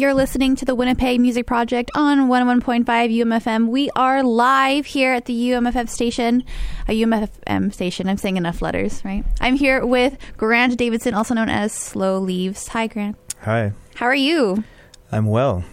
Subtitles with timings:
[0.00, 3.68] You're listening to the Winnipeg Music Project on 101.5 UMFM.
[3.68, 6.42] We are live here at the UMFM station,
[6.88, 8.08] a UMFM station.
[8.08, 9.26] I'm saying enough letters, right?
[9.42, 12.68] I'm here with Grant Davidson, also known as Slow Leaves.
[12.68, 13.18] Hi, Grant.
[13.42, 14.64] Hi, How are you?
[15.12, 15.64] I'm well.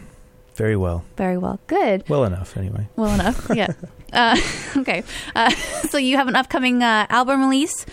[0.55, 1.05] Very well.
[1.15, 1.61] Very well.
[1.67, 2.03] Good.
[2.09, 2.89] Well enough, anyway.
[2.97, 3.49] Well enough.
[3.55, 3.71] Yeah.
[4.11, 4.37] uh,
[4.75, 5.03] okay.
[5.37, 5.51] Uh,
[5.89, 7.85] so you have an upcoming uh, album release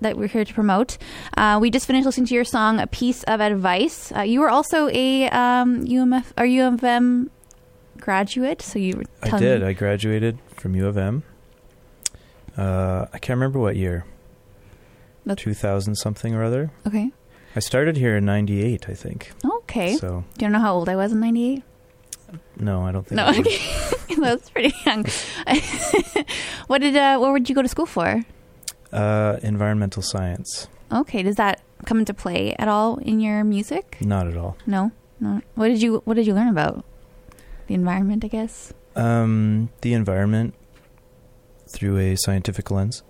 [0.00, 0.98] that we're here to promote.
[1.36, 4.50] Uh, we just finished listening to your song "A Piece of Advice." Uh, you were
[4.50, 7.28] also a um, UMF or UMFM
[8.00, 9.62] graduate, so you I did.
[9.62, 11.22] I graduated from U of M.
[12.56, 14.04] Uh, I can't remember what year.
[15.36, 16.70] 2000 something or other.
[16.86, 17.12] okay.
[17.56, 19.32] I started here in 98, I think.
[19.44, 19.96] Okay.
[19.96, 21.62] So, Do you know how old I was in '98?
[22.56, 23.28] no, I don't think No.
[23.38, 23.58] Okay.
[24.20, 25.04] That's pretty young.
[26.66, 26.96] what did?
[26.96, 28.24] Uh, what would you go to school for?
[28.92, 30.68] Uh, environmental science.
[30.90, 33.98] Okay, does that come into play at all in your music?
[34.00, 34.56] Not at all.
[34.66, 35.42] No, no.
[35.54, 36.84] What did you What did you learn about
[37.66, 38.24] the environment?
[38.24, 38.72] I guess.
[38.96, 40.54] Um, the environment
[41.70, 43.02] through a scientific lens.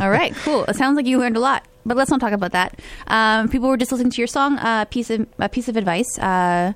[0.00, 0.64] All right, cool.
[0.64, 2.78] It sounds like you learned a lot, but let's not talk about that.
[3.08, 4.58] Um, people were just listening to your song.
[4.58, 6.18] Uh, piece of a piece of advice.
[6.18, 6.72] Uh,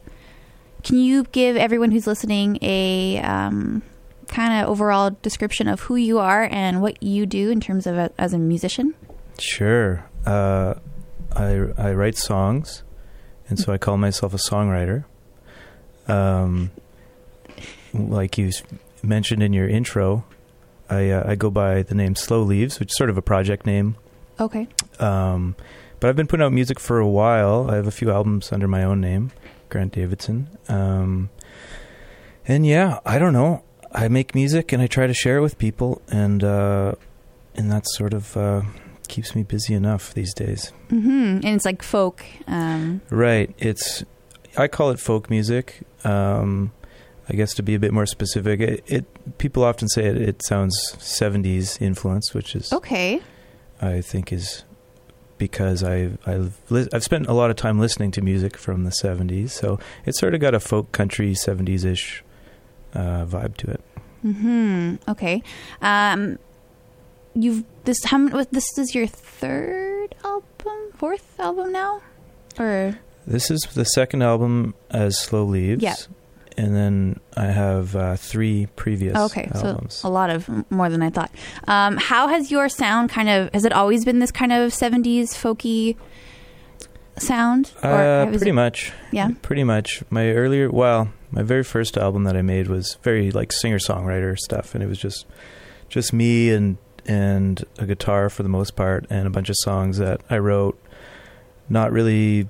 [0.82, 3.82] can you give everyone who's listening a um,
[4.28, 7.96] kind of overall description of who you are and what you do in terms of
[7.96, 8.94] a, as a musician?
[9.38, 10.04] Sure.
[10.26, 10.74] Uh,
[11.32, 12.82] I I write songs,
[13.48, 15.04] and so I call myself a songwriter.
[16.06, 16.70] Um,
[17.92, 18.50] like you
[19.02, 20.24] mentioned in your intro,
[20.88, 23.66] I uh, I go by the name Slow Leaves, which is sort of a project
[23.66, 23.96] name.
[24.38, 24.68] Okay.
[24.98, 25.56] Um,
[26.00, 27.70] but I've been putting out music for a while.
[27.70, 29.30] I have a few albums under my own name,
[29.68, 30.48] Grant Davidson.
[30.68, 31.30] Um,
[32.46, 33.64] and yeah, I don't know.
[33.94, 36.94] I make music and I try to share it with people, and uh,
[37.55, 38.62] and that sort of uh,
[39.08, 40.73] keeps me busy enough these days.
[40.91, 42.25] hmm And it's like folk.
[42.46, 43.55] Um, Right.
[43.58, 44.05] It's
[44.56, 45.81] I call it folk music.
[46.05, 46.73] Um,
[47.29, 50.43] I guess to be a bit more specific, it, it people often say it, it
[50.44, 53.20] sounds '70s influence, which is okay.
[53.81, 54.64] I think is
[55.38, 58.91] because I I've li- I've spent a lot of time listening to music from the
[58.91, 62.23] '70s, so it's sort of got a folk country '70s ish
[62.94, 63.81] uh, vibe to it.
[64.23, 64.94] Hmm.
[65.08, 65.43] Okay.
[65.82, 66.38] Um,
[67.35, 72.00] you've this how this is your third album, fourth album now,
[72.58, 75.82] or This is the second album as Slow Leaves.
[75.82, 75.96] Yeah.
[76.56, 79.94] And then I have uh, three previous okay, albums.
[79.94, 81.32] so a lot of more than I thought.
[81.67, 85.35] Um, how has your sound kind of has it always been this kind of seventies
[85.35, 85.96] folky
[87.19, 87.73] sound?
[87.82, 88.93] Uh, pretty it- much.
[89.11, 89.31] Yeah.
[89.43, 90.05] Pretty much.
[90.11, 94.38] My earlier, well, my very first album that I made was very like singer songwriter
[94.38, 95.26] stuff, and it was just
[95.88, 99.98] just me and and a guitar for the most part, and a bunch of songs
[99.98, 100.81] that I wrote,
[101.69, 102.48] not really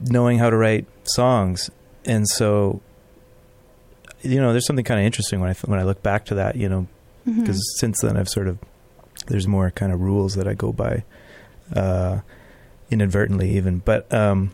[0.00, 1.70] knowing how to write songs,
[2.04, 2.82] and so
[4.22, 6.56] you know, there's something kind of interesting when I when I look back to that,
[6.56, 6.86] you know,
[7.24, 8.58] because since then I've sort of
[9.28, 11.04] there's more kind of rules that I go by
[11.74, 12.20] uh,
[12.90, 14.50] inadvertently even, but um,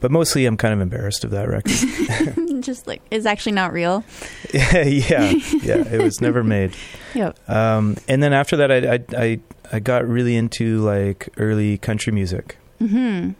[0.00, 2.60] but mostly I'm kind of embarrassed of that record.
[2.62, 4.04] just like it's actually not real.
[4.52, 5.30] yeah, yeah,
[5.62, 5.88] yeah.
[5.88, 6.74] it was never made.
[7.14, 7.48] Yep.
[7.48, 9.40] Um, and then after that, I, I I
[9.72, 12.58] I got really into like early country music.
[12.78, 13.30] Hmm.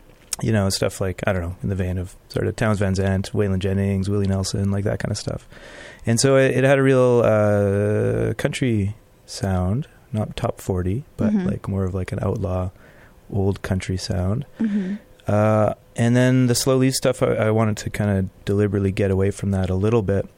[0.43, 2.95] You know, stuff like I don't know, in the vein of sort of Townes Van
[2.95, 5.47] Zandt, Waylon Jennings, Willie Nelson, like that kind of stuff.
[6.07, 8.97] And so it, it had a real uh, country
[9.27, 11.47] sound, not top forty, but Mhm.
[11.51, 12.71] like more of like an outlaw,
[13.33, 14.45] old country sound.
[14.59, 14.95] hmm
[15.27, 19.11] Uh, and then the slow leaf stuff, I, I wanted to kind of deliberately get
[19.11, 20.29] away from that a little bit,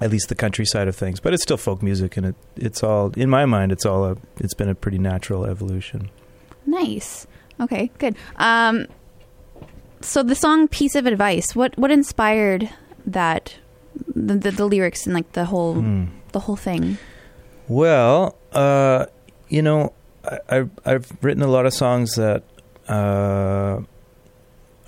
[0.00, 1.20] at least the countryside of things.
[1.20, 3.72] But it's still folk music, and it it's all in my mind.
[3.72, 6.10] It's all a it's been a pretty natural evolution.
[6.66, 7.26] Nice.
[7.60, 8.16] Okay, good.
[8.36, 8.86] Um,
[10.00, 12.68] so the song "Piece of Advice" what what inspired
[13.06, 13.56] that?
[14.14, 16.04] The, the, the lyrics and like the whole Hmm.
[16.32, 16.98] the whole thing.
[17.66, 19.06] Well, uh,
[19.48, 19.94] you know,
[20.24, 22.42] I, I've I've written a lot of songs that
[22.88, 23.80] uh,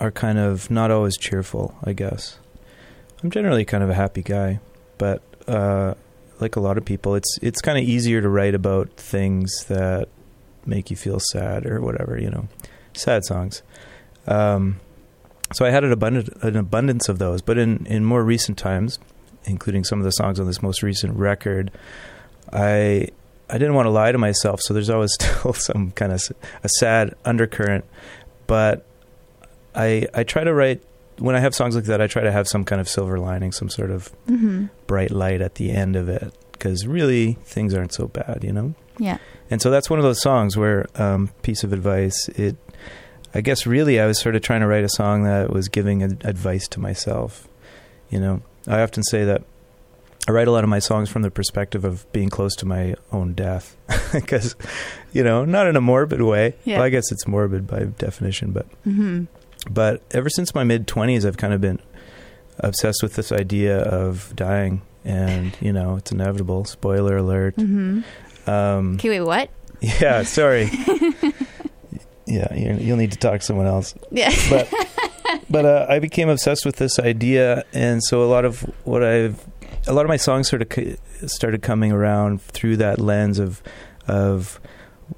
[0.01, 1.77] are kind of not always cheerful.
[1.85, 2.39] I guess
[3.23, 4.61] I'm generally kind of a happy guy,
[4.97, 5.95] but uh,
[6.41, 10.09] like a lot of people, it's it's kind of easier to write about things that
[10.67, 12.19] make you feel sad or whatever.
[12.19, 12.49] You know,
[12.95, 13.63] sad songs.
[14.27, 14.81] Um,
[15.53, 18.99] so I had an abundant an abundance of those, but in in more recent times,
[19.45, 21.71] including some of the songs on this most recent record.
[22.53, 23.09] I
[23.51, 26.23] I didn't want to lie to myself, so there's always still some kind of
[26.63, 27.85] a sad undercurrent.
[28.47, 28.87] But
[29.79, 30.83] I I try to write
[31.19, 32.01] when I have songs like that.
[32.01, 35.41] I try to have some kind of silver lining, some sort of hmm bright light
[35.41, 38.75] at the end of it, because really things aren't so bad, you know.
[38.99, 39.19] Yeah.
[39.51, 42.29] And so that's one of those songs where um, piece of advice.
[42.31, 42.57] It
[43.35, 46.03] I guess really I was sort of trying to write a song that was giving
[46.03, 47.47] ad- advice to myself.
[48.11, 49.43] You know, I often say that
[50.27, 52.95] I write a lot of my songs from the perspective of being close to my
[53.13, 53.77] own death,
[54.13, 54.57] because
[55.13, 56.55] you know, not in a morbid way.
[56.65, 56.79] Yeah.
[56.79, 59.25] Well, I guess it's morbid by definition, but hmm
[59.71, 61.81] but ever since my mid twenties, I've kind of been
[62.59, 66.65] obsessed with this idea of dying, and you know, it's inevitable.
[66.65, 67.57] Spoiler alert.
[67.57, 68.51] Mm-hmm.
[68.51, 69.51] Um, Okay, wait, what?
[69.81, 70.71] yeah, sorry.
[72.27, 73.95] yeah, you- you'll need to talk to someone else.
[74.11, 74.33] Yeah.
[74.51, 74.73] But
[75.51, 79.45] but uh, I became obsessed with this idea, and so a lot of what I've,
[79.87, 80.99] a lot of my songs sort of
[81.31, 83.63] started coming around through that lens of
[84.07, 84.61] of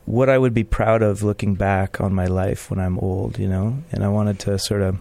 [0.04, 3.48] what I would be proud of looking back on my life when I'm old, you
[3.48, 3.82] know.
[3.92, 4.98] And I wanted to sort of,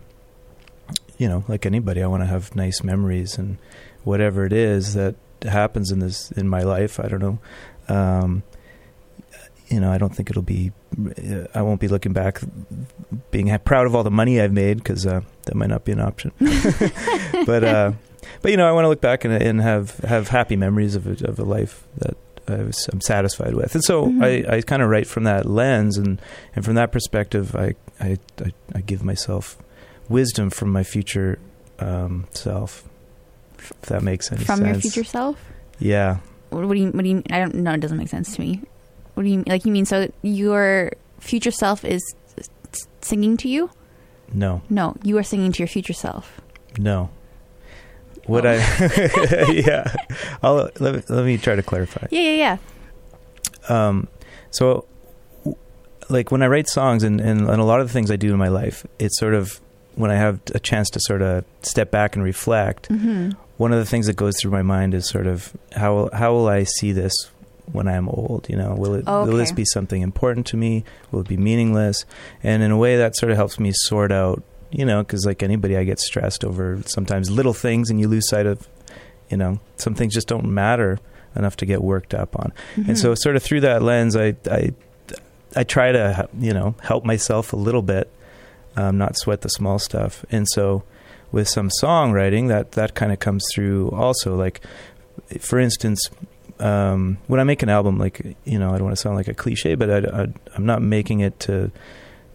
[1.17, 3.58] you know, like anybody, I want to have nice memories and
[4.03, 7.00] whatever it is that happens in this in my life.
[7.00, 7.39] I don't know.
[7.88, 8.43] Um,
[9.67, 10.72] you know, I don't think it'll be.
[11.53, 12.41] I won't be looking back,
[13.29, 15.91] being ha- proud of all the money I've made because uh, that might not be
[15.91, 16.31] an option.
[17.46, 17.91] but uh,
[18.41, 21.05] but you know, I want to look back and, and have have happy memories of
[21.05, 22.17] a, of a life that
[22.50, 23.75] I was, I'm satisfied with.
[23.75, 24.24] And so Mhm.
[24.50, 26.22] I, I kind of write from that lens, and,
[26.56, 29.58] and from that perspective, I I, I, I give myself
[30.08, 31.38] wisdom from my future
[31.79, 32.84] um, self.
[33.58, 34.60] If that makes any From sense.
[34.60, 35.38] From your future self?
[35.79, 36.18] Yeah.
[36.50, 36.89] What, what do you?
[36.91, 37.24] What do you?
[37.29, 37.74] I don't know.
[37.74, 38.62] It doesn't make sense to me.
[39.15, 39.46] What do you mean?
[39.48, 39.65] like?
[39.65, 42.01] You mean so your future self is
[43.01, 43.70] singing to you?
[44.34, 44.62] No.
[44.70, 46.39] No, you are singing to your future self.
[46.77, 47.10] No.
[48.30, 48.50] What Oh.
[48.52, 49.94] I yeah.
[50.44, 52.08] I'll let me, let me try to clarify.
[52.12, 52.58] Yeah, yeah,
[53.70, 53.88] yeah.
[53.88, 54.08] Um,
[54.52, 54.86] so,
[55.40, 55.58] w-
[56.10, 58.32] like when I write songs and, and, and a lot of the things I do
[58.34, 59.60] in my life, it's sort of
[59.96, 62.88] when I have a chance to sort of step back and reflect.
[62.88, 66.10] hmm One of the things that goes through my mind is sort of how will-
[66.14, 67.14] how will I see this
[67.72, 68.48] when I'm old?
[68.50, 70.84] You know, will it Oh, will this be something important to me?
[71.12, 72.06] Will it be meaningless?
[72.44, 74.42] And in a way, that sort of helps me sort out.
[74.72, 78.30] You know, because like anybody, I get stressed over sometimes little things, and you lose
[78.30, 78.68] sight of,
[79.30, 81.00] you know, some things just don't matter
[81.36, 82.54] enough to get worked up on.
[82.76, 82.90] Mm-hmm.
[82.90, 84.74] And so, sort of through that lens, I I
[85.56, 88.12] I try to you know help myself a little bit,
[88.76, 90.24] um, not sweat the small stuff.
[90.32, 90.84] And so,
[91.32, 94.36] with some songwriting, that that kind of comes through also.
[94.36, 94.62] Like,
[95.40, 96.10] for instance,
[96.60, 99.28] um, when I make an album, like you know, I don't want to sound like
[99.28, 101.72] a cliche, but I, I, I'm not making it to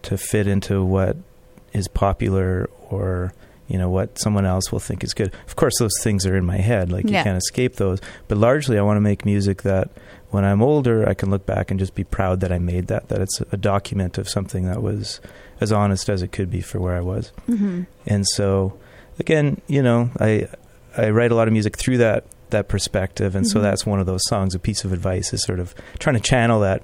[0.03, 1.17] to fit into what
[1.75, 3.33] is popular or
[3.67, 5.33] you know what someone else will think is good.
[5.47, 7.17] Of course, those things are in my head; like Yeah.
[7.19, 7.99] you can't escape those.
[8.27, 9.89] But largely, I want to make music that
[10.29, 13.07] when I'm older, I can look back and just be proud that I made that.
[13.09, 15.19] That it's a document of something that was
[15.61, 17.31] as honest as it could be for where I was.
[17.47, 18.73] hmm And so,
[19.19, 20.47] again, you know, I
[20.95, 23.63] I write a lot of music through that that perspective, and so Mhm.
[23.63, 24.53] that's one of those songs.
[24.53, 26.83] A piece of advice is sort of trying to channel that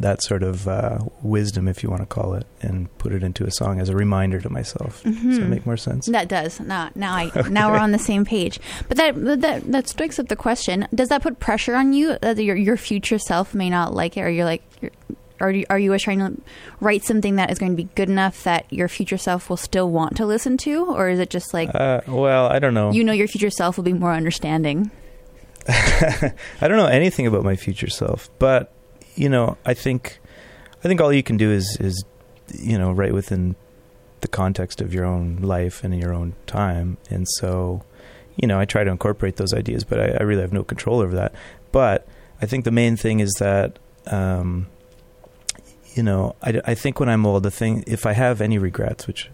[0.00, 3.44] that sort of uh, wisdom, if you want to call it, and put it into
[3.44, 5.02] a song as a reminder to myself.
[5.02, 6.06] Does that hmm make more sense?
[6.06, 6.60] That does.
[6.60, 8.58] Now, now I now we're on the same page.
[8.88, 12.38] But that that that strikes up the question: Does that put pressure on you that
[12.38, 14.90] your your future self may not like it, or you're like, you're,
[15.40, 16.40] are you are you trying to
[16.80, 19.90] write something that is going to be good enough that your future self will still
[19.90, 22.92] want to listen to, or is it just like Uh, well, I don't know.
[22.92, 24.90] you know your future self will be more understanding?
[25.68, 26.32] I
[26.62, 28.72] don't know anything about my future self, but
[29.14, 30.20] you know, I think
[30.78, 32.04] I think all you can do is is
[32.58, 33.56] you know, right within
[34.20, 36.96] the context of your own life and in your own time.
[37.10, 37.82] And so,
[38.36, 41.00] you know, I try to incorporate those ideas, but I, I really have no control
[41.00, 41.34] over that.
[41.72, 42.06] But
[42.40, 44.66] I think the main thing is that um
[45.94, 49.06] you know, I, I think when I'm old, the thing, if I have any regrets,
[49.06, 49.28] which,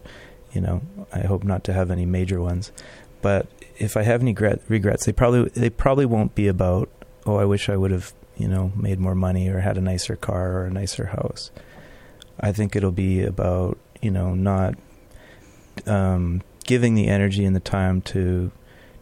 [0.52, 0.82] you know,
[1.12, 2.72] I hope not to have any major ones,
[3.22, 6.88] but if I have any regret, regrets, they probably they probably won't be about
[7.26, 10.16] oh I wish I would have you know made more money or had a nicer
[10.16, 11.50] car or a nicer house.
[12.40, 14.74] I think it'll be about you know not
[15.86, 18.50] um, giving the energy and the time to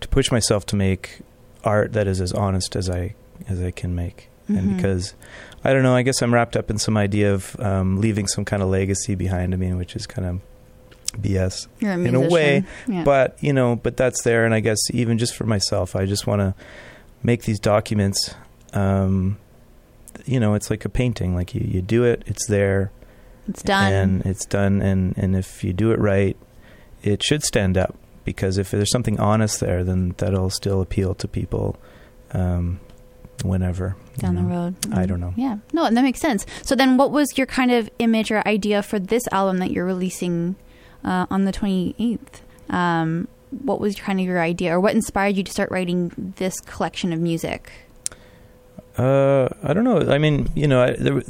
[0.00, 1.21] to push myself to make
[1.64, 3.14] art that is as honest as I
[3.49, 4.28] as I can make.
[4.49, 4.59] Mhm.
[4.59, 5.14] And because
[5.64, 8.45] I don't know, I guess I'm wrapped up in some idea of um, leaving some
[8.45, 10.40] kind of legacy behind me, which is kind of
[11.21, 13.02] BS a in a way, yeah.
[13.02, 16.26] but you know but that's there and i guess even just for myself i just
[16.26, 16.55] want to
[17.23, 18.35] make these documents
[18.76, 19.38] um
[20.25, 22.90] you know it's like a painting like you, you do it it's there
[23.49, 23.92] it's done.
[23.92, 26.37] and it's done and and if you do it right
[27.02, 31.28] it should stand up because if there's something honest there then that'll still appeal to
[31.28, 31.76] people
[32.33, 32.80] um
[33.45, 34.54] whenever you down the know.
[34.54, 34.75] road.
[34.92, 35.35] I don't know.
[35.37, 36.47] Yeah, no, that makes sense.
[36.62, 39.85] So then, what was your kind of image or idea for this album that you're
[39.85, 40.56] releasing
[41.04, 42.18] uh, on the 28th?
[42.71, 46.59] Um, what was kind of your idea, or what inspired you to start writing this
[46.61, 47.71] collection of music?
[48.98, 50.00] Uh, I don't know.
[50.10, 51.22] I mean, you know, I, there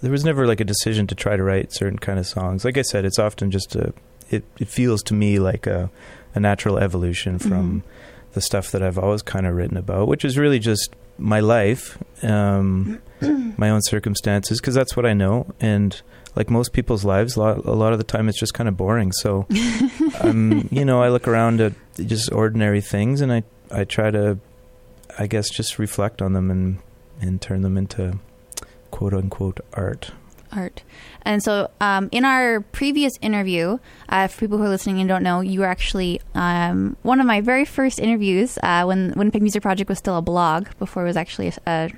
[0.00, 2.64] there was never like a decision to try to write certain kind of songs.
[2.64, 3.92] Like I said, it's often just a.
[4.30, 5.90] It it feels to me like a
[6.34, 8.32] a natural evolution from Mhm.
[8.32, 11.98] the stuff that I've always kind of written about, which is really just my life,
[12.24, 12.98] um,
[13.58, 15.46] my own circumstances, because that's what I know.
[15.60, 16.00] And
[16.34, 18.76] like most people's lives, a lot, a lot of the time it's just kind of
[18.76, 19.12] boring.
[19.12, 19.46] So,
[20.20, 24.38] um, you know, I look around at just ordinary things, and I I try to,
[25.18, 26.78] I guess, just reflect on them and
[27.20, 28.18] and turn them into
[28.90, 30.12] quote unquote art.
[30.50, 30.82] art.
[31.22, 33.78] And so, um, in our previous interview,
[34.08, 37.26] uh, for people who are listening and don't know, you were actually um, one of
[37.26, 41.06] my very first interviews uh, when Winnipeg Music Project was still a blog before it
[41.06, 41.90] was actually a, a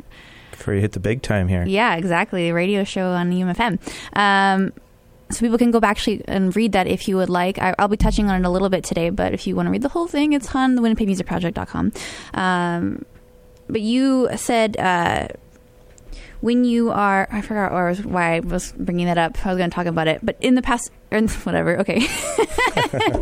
[0.50, 1.64] Before you hit the big time here.
[1.66, 3.78] yeah, exactly, radio show on UMFM.
[4.14, 4.72] Um,
[5.34, 7.58] so people can go back actually and read that if you would like.
[7.58, 9.70] I, I'll be touching on it a little bit today, but if you want to
[9.70, 11.92] read the whole thing, it's on the winnipegmusicproject.com.
[12.34, 13.04] Um,
[13.68, 15.28] but you said uh,
[16.40, 19.46] when you are, I forgot or why I was bringing that up.
[19.46, 21.78] I was going to talk about it, but in the past, or in- whatever.
[21.78, 22.08] Okay.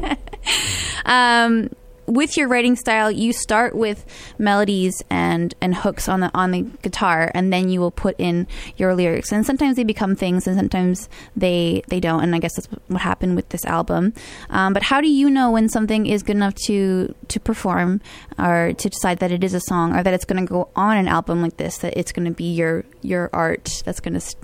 [1.04, 1.68] um,
[2.06, 4.04] with your writing style, you start with
[4.38, 8.46] melodies and and hooks on the on the guitar, and then you will put in
[8.76, 9.32] your lyrics.
[9.32, 12.22] And sometimes they become things, and sometimes they they don't.
[12.22, 14.12] And I guess that's what happened with this album.
[14.50, 18.00] Um, but how do you know when something is good enough to to perform,
[18.38, 20.96] or to decide that it is a song, or that it's going to go on
[20.96, 21.78] an album like this?
[21.78, 24.36] That it's going to be your your art that's going to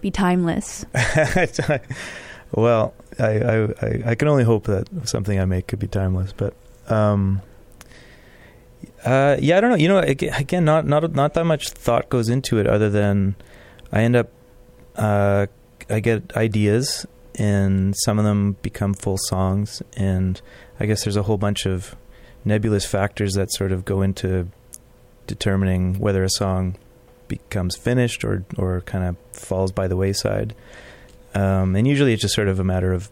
[0.00, 0.84] be timeless.
[2.52, 6.54] well, I, I I can only hope that something I make could be timeless, but
[6.88, 7.42] um,
[9.04, 9.76] uh, yeah, I don't know.
[9.76, 13.36] You know, again, not not not that much thought goes into it, other than
[13.92, 14.30] I end up
[14.96, 15.46] uh,
[15.88, 20.40] I get ideas, and some of them become full songs, and
[20.80, 21.94] I guess there's a whole bunch of
[22.44, 24.48] nebulous factors that sort of go into
[25.26, 26.76] determining whether a song
[27.28, 30.54] becomes finished or or kind of falls by the wayside.
[31.34, 33.10] Um, and usually it's just sort of a matter of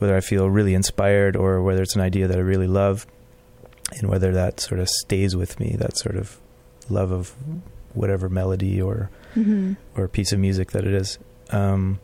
[0.00, 3.06] whether I feel really inspired or whether it's an idea that I really love,
[3.96, 5.76] and whether that sort of stays with me.
[5.78, 6.36] That sort of
[6.88, 7.34] love of
[7.94, 9.74] whatever melody or Mm-hmm.
[9.96, 11.16] or piece of music that it is.
[11.50, 12.00] Um,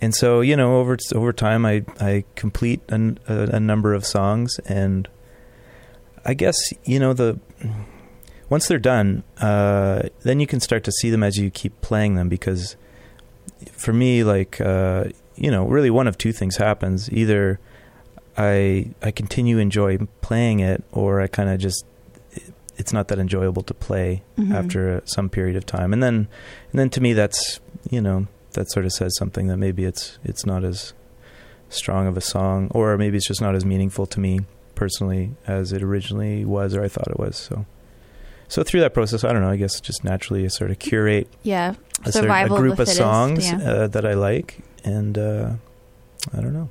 [0.00, 4.04] and so you know, over over time, I I complete an, a, a number of
[4.04, 5.06] songs, and
[6.24, 7.38] I guess you know the
[8.50, 12.16] once they're done, uh, then you can start to see them as you keep playing
[12.16, 12.28] them.
[12.28, 12.74] Because
[13.70, 15.04] for me, like uh,
[15.36, 17.58] you know, really one of two things happens: either
[18.36, 21.84] I I continue enjoy playing it, or I kind of just
[22.76, 24.52] it's not that enjoyable to play Mhm.
[24.52, 26.28] after some period of time, and then
[26.72, 27.60] and then to me that's
[27.90, 30.92] you know that sort of says something that maybe it's it's not as
[31.68, 34.40] strong of a song, or maybe it's just not as meaningful to me
[34.74, 37.36] personally as it originally was or I thought it was.
[37.36, 37.64] So
[38.48, 39.50] so through that process, I don't know.
[39.50, 41.70] I guess just naturally, I sort of curate Yeah.
[41.70, 43.58] a, of, a Survival of group of songs yeah.
[43.58, 45.50] uh, that I like, and uh,
[46.32, 46.70] I don't know.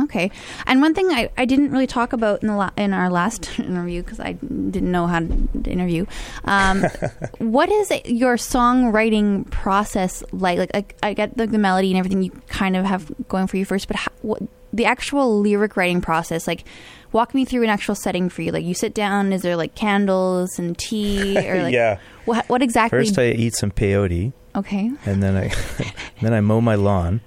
[0.00, 0.30] Okay.
[0.66, 3.58] And one thing I, I didn't really talk about in the la- in our last
[3.58, 6.06] interview because I didn't know how to interview.
[6.44, 6.82] Um,
[7.38, 10.58] what is your songwriting process like?
[10.58, 13.56] Like I, I get the, the melody and everything you kind of have going for
[13.56, 16.64] you first, but how, what, the actual lyric writing process, like
[17.12, 18.50] walk me through an actual setting for you.
[18.50, 21.98] Like you sit down, is there like candles and tea or like yeah.
[22.24, 22.98] what what exactly?
[22.98, 24.90] First, I eat some peyote, okay.
[25.06, 25.52] and then I
[26.20, 27.20] then I mow my lawn.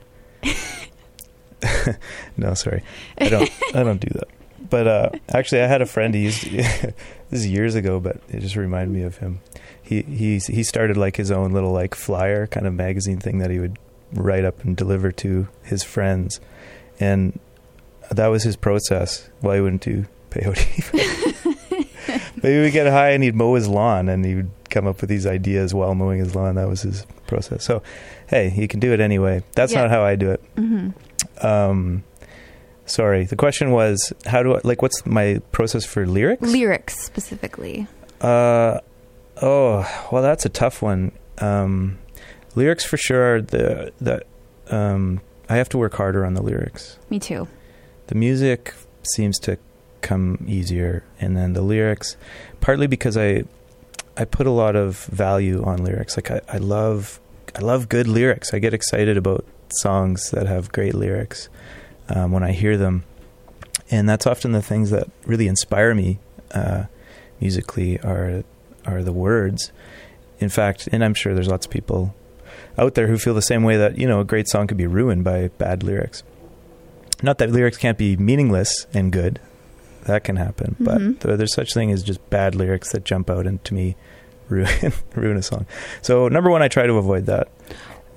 [2.38, 2.84] no, sorry,
[3.20, 3.50] I don't.
[3.74, 4.28] I don't do that.
[4.70, 6.14] But uh, actually, I had a friend.
[6.14, 6.94] He used this
[7.32, 9.40] is years ago, but it just reminded me of him.
[9.82, 13.50] He he he started like his own little like flyer kind of magazine thing that
[13.50, 13.78] he would
[14.14, 16.40] write up and deliver to his friends,
[17.00, 17.40] and
[18.12, 19.30] that was his process.
[19.42, 21.34] Well, he wouldn't do peyote.
[22.42, 25.02] but he would get high and he'd mow his lawn, and he would come up
[25.02, 26.56] with these ideas while mowing his lawn.
[26.56, 27.64] That was his process.
[27.64, 27.82] So,
[28.28, 29.44] hey, you can do it anyway.
[29.54, 29.82] That's Yeah.
[29.82, 30.90] not how I do it hmm
[31.42, 32.04] um
[32.86, 37.86] sorry the question was how do i like what's my process for lyrics Lyrics specifically.
[38.22, 38.80] uh
[39.42, 42.00] oh well that's a tough one um
[42.56, 44.24] lyrics for sure are the the
[44.76, 47.48] um i have to work harder on the lyrics Me too.
[48.08, 49.58] the music seems to
[50.02, 52.18] come easier and then the lyrics
[52.62, 53.44] partly because i
[54.18, 56.18] i put a lot of value on lyrics.
[56.18, 57.20] Like i, I love
[57.56, 58.54] i love good lyrics.
[58.54, 61.50] I get excited about songs that have great lyrics
[62.10, 63.04] um, when i hear them.
[63.90, 66.20] And that's often the things that really inspire me
[66.52, 66.86] uh,
[67.40, 68.44] musically are
[68.86, 69.72] are the words.
[70.40, 72.16] In fact and i'm sure there's lots of people
[72.78, 74.88] out there who feel the same way that you know a great song could be
[74.88, 76.24] ruined by bad lyrics.
[77.24, 79.40] Not that lyrics can't be meaningless and good
[80.08, 80.86] that can happen Mhm.
[80.86, 83.96] but th- there's such thing as just bad lyrics that jump out and to me
[84.50, 85.66] ruin ruin a song
[86.02, 87.48] so number one i try to avoid that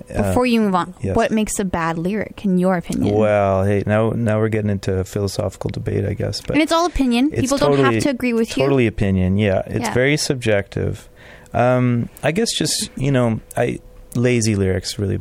[0.09, 1.15] Uh, Before you move on, yes.
[1.15, 3.15] what makes a bad lyric in your opinion?
[3.15, 6.71] well hey now now we're getting into a philosophical debate i guess but and it's
[6.73, 7.29] all opinion.
[7.31, 8.63] It's People don't have to agree with you.
[8.63, 9.93] totally opinion yeah it's Yeah.
[9.93, 11.07] very subjective
[11.53, 13.79] um i guess just you know i
[14.15, 15.19] lazy lyrics really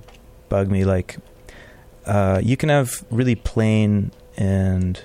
[0.48, 1.18] bug me like
[2.06, 5.04] uh you can have really plain and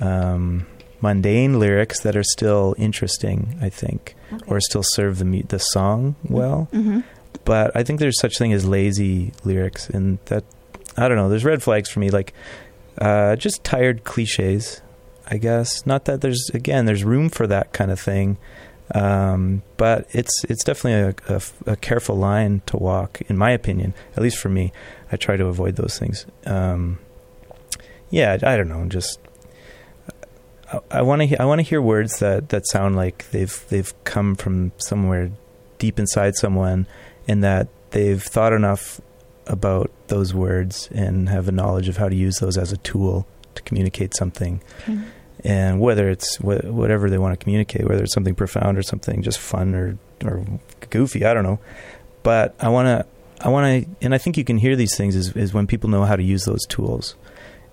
[0.00, 0.66] um
[1.00, 4.44] mundane lyrics that are still interesting i think Okay.
[4.46, 7.00] or still serve the mu- the song well hmm
[7.44, 10.44] but I think there's such thing as lazy lyrics, and that
[10.98, 11.30] I don't know.
[11.30, 12.34] There's red flags for me, like
[12.98, 14.82] uh, just tired cliches.
[15.26, 18.36] I guess not that there's again there's room for that kind of thing,
[18.94, 23.94] um, but it's it's definitely a, a, a careful line to walk, in my opinion.
[24.14, 24.72] At least for me,
[25.10, 26.26] I try to avoid those things.
[26.44, 26.98] Um,
[28.10, 29.20] yeah, I don't know, just.
[30.90, 31.40] I want to.
[31.40, 35.30] I want to hear words that, that sound like they've they've come from somewhere
[35.78, 36.86] deep inside someone,
[37.26, 39.00] and that they've thought enough
[39.46, 43.26] about those words and have a knowledge of how to use those as a tool
[43.54, 44.60] to communicate something
[45.44, 49.22] and whether it's wh- whatever they want to communicate, whether it's something profound or something
[49.22, 50.44] just fun or or
[50.90, 51.60] goofy, I don't know.
[52.22, 53.06] But I want to,
[53.40, 55.88] I want to, and I think you can hear these things is, is when people
[55.88, 57.14] know how to use those tools,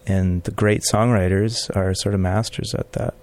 [0.07, 3.13] and the great songwriters are sort of masters at that,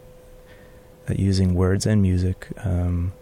[1.09, 2.49] at using words and music.
[2.65, 3.13] Um,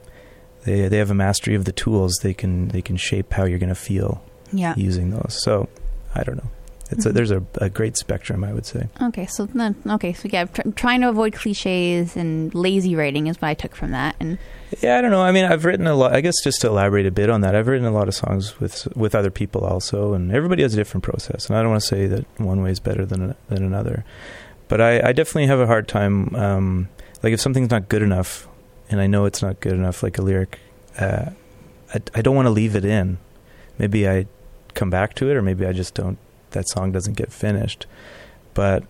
[0.65, 2.15] they they have a mastery of the tools.
[2.23, 4.75] They can they can shape how you're going to feel Yeah.
[4.77, 5.39] using those.
[5.43, 5.69] So
[6.15, 6.51] I don't know.
[6.91, 8.89] It's a, there's a, a great spectrum, I would say.
[9.01, 13.41] Okay, so then, okay, so yeah, tr- trying to avoid cliches and lazy writing is
[13.41, 14.39] what I took from that, and
[14.81, 15.23] Yeah, I don't know.
[15.23, 16.15] I mean, I've written a lot.
[16.15, 18.59] I guess just to elaborate a bit on that, I've written a lot of songs
[18.61, 21.49] with with other people also, and everybody has a different process.
[21.49, 24.05] And I don't want to say that one way is better than than another,
[24.69, 26.35] but I, I definitely have a hard time.
[26.35, 26.89] Um,
[27.23, 28.49] like if something's not good enough,
[28.91, 30.59] and I know it's not good enough, like a lyric,
[30.99, 31.31] uh,
[31.95, 33.19] I, I don't want to leave it in.
[33.79, 34.27] Maybe I
[34.75, 36.19] come back to it, or maybe I just don't.
[36.51, 37.87] That song doesn't get finished,
[38.55, 38.85] but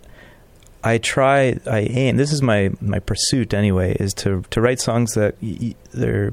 [0.83, 1.59] I try.
[1.67, 2.17] I aim.
[2.17, 3.97] This is my my pursuit anyway.
[4.01, 6.33] Is to to write songs that y- they're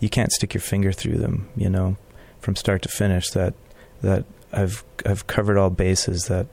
[0.00, 1.48] you can't stick your finger through them.
[1.56, 1.96] You know,
[2.40, 3.30] from start to finish.
[3.30, 3.54] That
[4.02, 6.26] that I've I've covered all bases.
[6.26, 6.46] That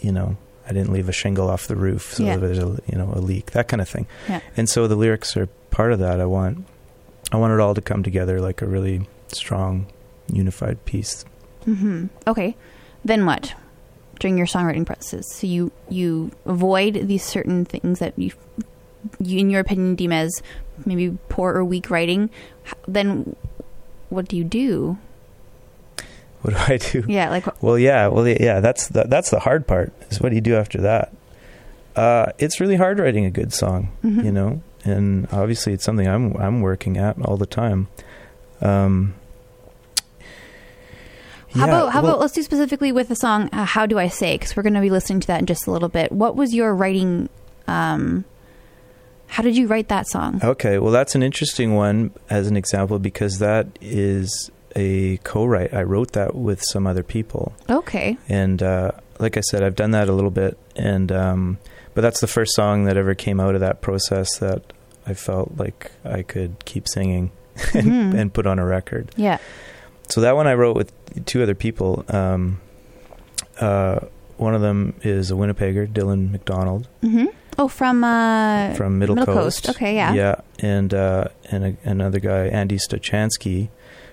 [0.00, 0.36] you know
[0.68, 2.36] I didn't leave a shingle off the roof, so Yeah.
[2.38, 3.50] there's a you know a leak.
[3.52, 4.06] That kind of thing.
[4.28, 4.40] Yeah.
[4.56, 6.20] And so the lyrics are part of that.
[6.20, 6.64] I want
[7.30, 9.86] I want it all to come together like a really strong,
[10.32, 11.24] unified piece.
[11.66, 12.06] Mm-hmm.
[12.26, 12.56] okay,
[13.04, 13.54] then what?
[14.20, 18.30] During your songwriting process, so you you avoid these certain things that you,
[19.18, 20.42] you in your opinion, deem as
[20.86, 22.30] maybe poor or weak writing.
[22.86, 23.34] Then,
[24.10, 24.98] what do you do?
[26.42, 27.04] What do I do?
[27.08, 28.60] Yeah, like wh- Well, yeah, well, yeah.
[28.60, 29.92] That's the, that's the hard part.
[30.10, 31.12] Is what do you do after that?
[31.96, 34.24] Uh, it's really hard writing a good song, mhm.
[34.24, 37.88] you know, and obviously it's something I'm I'm working at all the time.
[38.60, 39.14] Um,
[41.54, 43.98] How yeah, about how well, about let's do specifically with the song uh, "How Do
[43.98, 46.10] I Say" because we're going to be listening to that in just a little bit.
[46.12, 47.28] What was your writing?
[47.68, 48.24] Um,
[49.28, 50.40] how did you write that song?
[50.42, 55.72] Okay, well, that's an interesting one as an example because that is a co-write.
[55.72, 59.90] I wrote that with some other people, Okay, and uh, like I said, I've done
[59.92, 61.58] that a little bit, and um,
[61.94, 64.72] but that's the first song that ever came out of that process that
[65.06, 67.30] I felt like I could keep singing
[67.74, 68.14] and, Mhm.
[68.18, 69.10] and put on a record.
[69.16, 69.38] yeah,
[70.08, 70.92] So that one I wrote with
[71.26, 72.04] two other people.
[72.08, 72.60] Um,
[73.60, 74.00] uh,
[74.36, 77.26] one of them is a Winnipegger, Dylan McDonald hmm
[77.58, 79.64] oh from uh, from Middle, Middle Coast.
[79.64, 79.76] Coast.
[79.76, 80.12] Okay, yeah.
[80.14, 83.68] yeah, and uh, and a, another guy, Andy Stochansky,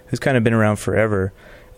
[0.08, 1.32] who's kind of been around forever,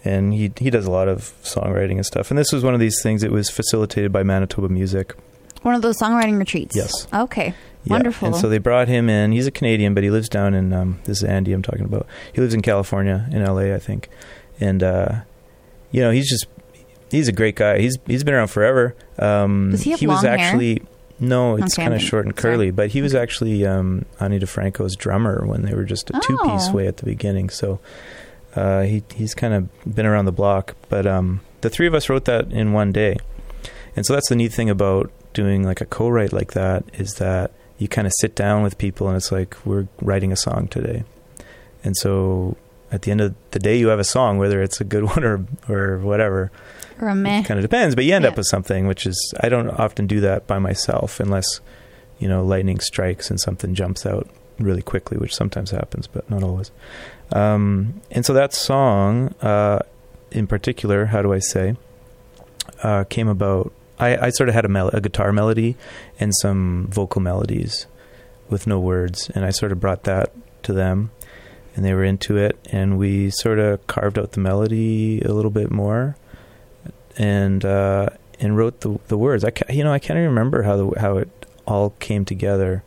[0.03, 2.31] and he he does a lot of songwriting and stuff.
[2.31, 3.23] And this was one of these things.
[3.23, 5.13] It was facilitated by Manitoba Music.
[5.61, 6.75] one of those songwriting retreats.
[6.75, 7.07] Yes.
[7.13, 7.53] Okay.
[7.83, 8.27] Yeah, Wonderful.
[8.27, 9.31] And so they brought him in.
[9.31, 12.05] He's a Canadian, but he lives down in um, this is Andy I'm talking about.
[12.33, 14.09] He lives in California, in LA, I think.
[14.59, 15.21] And uh,
[15.91, 16.45] you know, he's just
[17.09, 17.79] he's a great guy.
[17.79, 18.95] He's he's been around forever.
[19.17, 20.33] Um, Does he have was long hair?
[20.37, 20.81] actually
[21.19, 22.53] no, it's Okay, kind of short and sorry.
[22.55, 22.71] curly.
[22.71, 26.67] But he was actually um, Ani DiFranco's drummer when they were just a two piece
[26.69, 26.73] Oh.
[26.73, 27.49] way at the beginning.
[27.49, 27.79] So
[28.55, 30.75] uh, he he's kind of been around the block.
[30.89, 33.17] But um, the three of us wrote that in one day,
[33.95, 37.51] and so that's the neat thing about doing like a co-write like that is that
[37.81, 41.03] you kind of sit down with people and it's like we're writing a song today,
[41.83, 42.55] and so
[42.91, 45.23] at the end of the day you have a song whether it's a good one
[45.23, 46.51] or or whatever
[46.99, 47.41] Or a meh.
[47.43, 48.31] kind of depends but you end Yeah.
[48.31, 51.61] up with something which is i don't often do that by myself unless
[52.19, 54.27] you know lightning strikes and something jumps out
[54.59, 56.69] really quickly which sometimes happens but not always
[57.31, 59.79] um, and so that song uh,
[60.31, 61.75] in particular how do i say
[62.83, 65.75] uh, came about I, I sort of had a, mel- a guitar melody
[66.19, 67.85] and some vocal melodies
[68.49, 70.33] with no words and i sort of brought that
[70.63, 71.11] to them
[71.75, 75.51] and they were into it and we sort of carved out the melody a little
[75.51, 76.17] bit more
[77.17, 78.09] and uh,
[78.39, 79.43] and wrote the the words.
[79.43, 81.29] I ca- you know I can't even remember how the how it
[81.67, 82.83] all came together,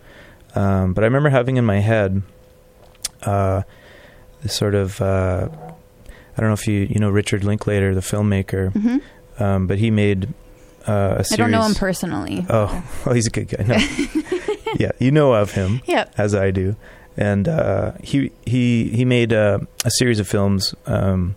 [0.55, 2.23] um, but I remember having in my head
[3.23, 3.63] uh,
[4.43, 8.73] this sort of uh, I don't know if you you know Richard Linklater, the filmmaker,
[8.73, 8.99] hmm
[9.43, 10.33] um, but he made
[10.87, 11.33] uh, a series.
[11.33, 12.47] I don't know him personally.
[12.49, 13.65] Oh, oh, he's a good guy.
[13.65, 13.77] No.
[14.79, 16.15] yeah, you know of him Yep.
[16.19, 16.77] as I do,
[17.17, 20.75] and uh, he he he made uh, a series of films.
[20.87, 21.37] Um,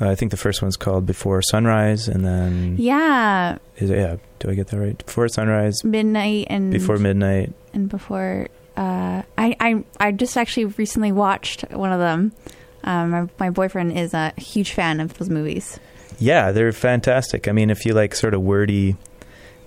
[0.00, 3.58] I think the first one's called Before Sunrise, and then Yeah.
[3.76, 4.98] is it, yeah, do I get that right?
[5.06, 7.52] Before Sunrise, Midnight and Before Midnight.
[7.72, 12.32] and before uh, I, I I just actually recently watched one of them.
[12.84, 15.78] Um, my, my boyfriend is a huge fan of those movies.
[16.22, 17.48] Yeah, they're fantastic.
[17.48, 18.96] I mean, if you like sort of wordy,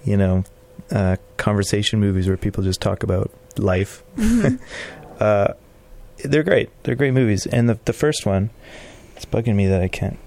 [0.06, 0.44] you know,
[0.91, 4.60] uh, conversation movies where people just talk about life, Mhm.
[5.20, 5.48] uh,
[6.24, 6.70] they're great.
[6.84, 7.46] They're great movies.
[7.46, 8.50] And the the first one,
[9.15, 10.18] It's bugging me that I can't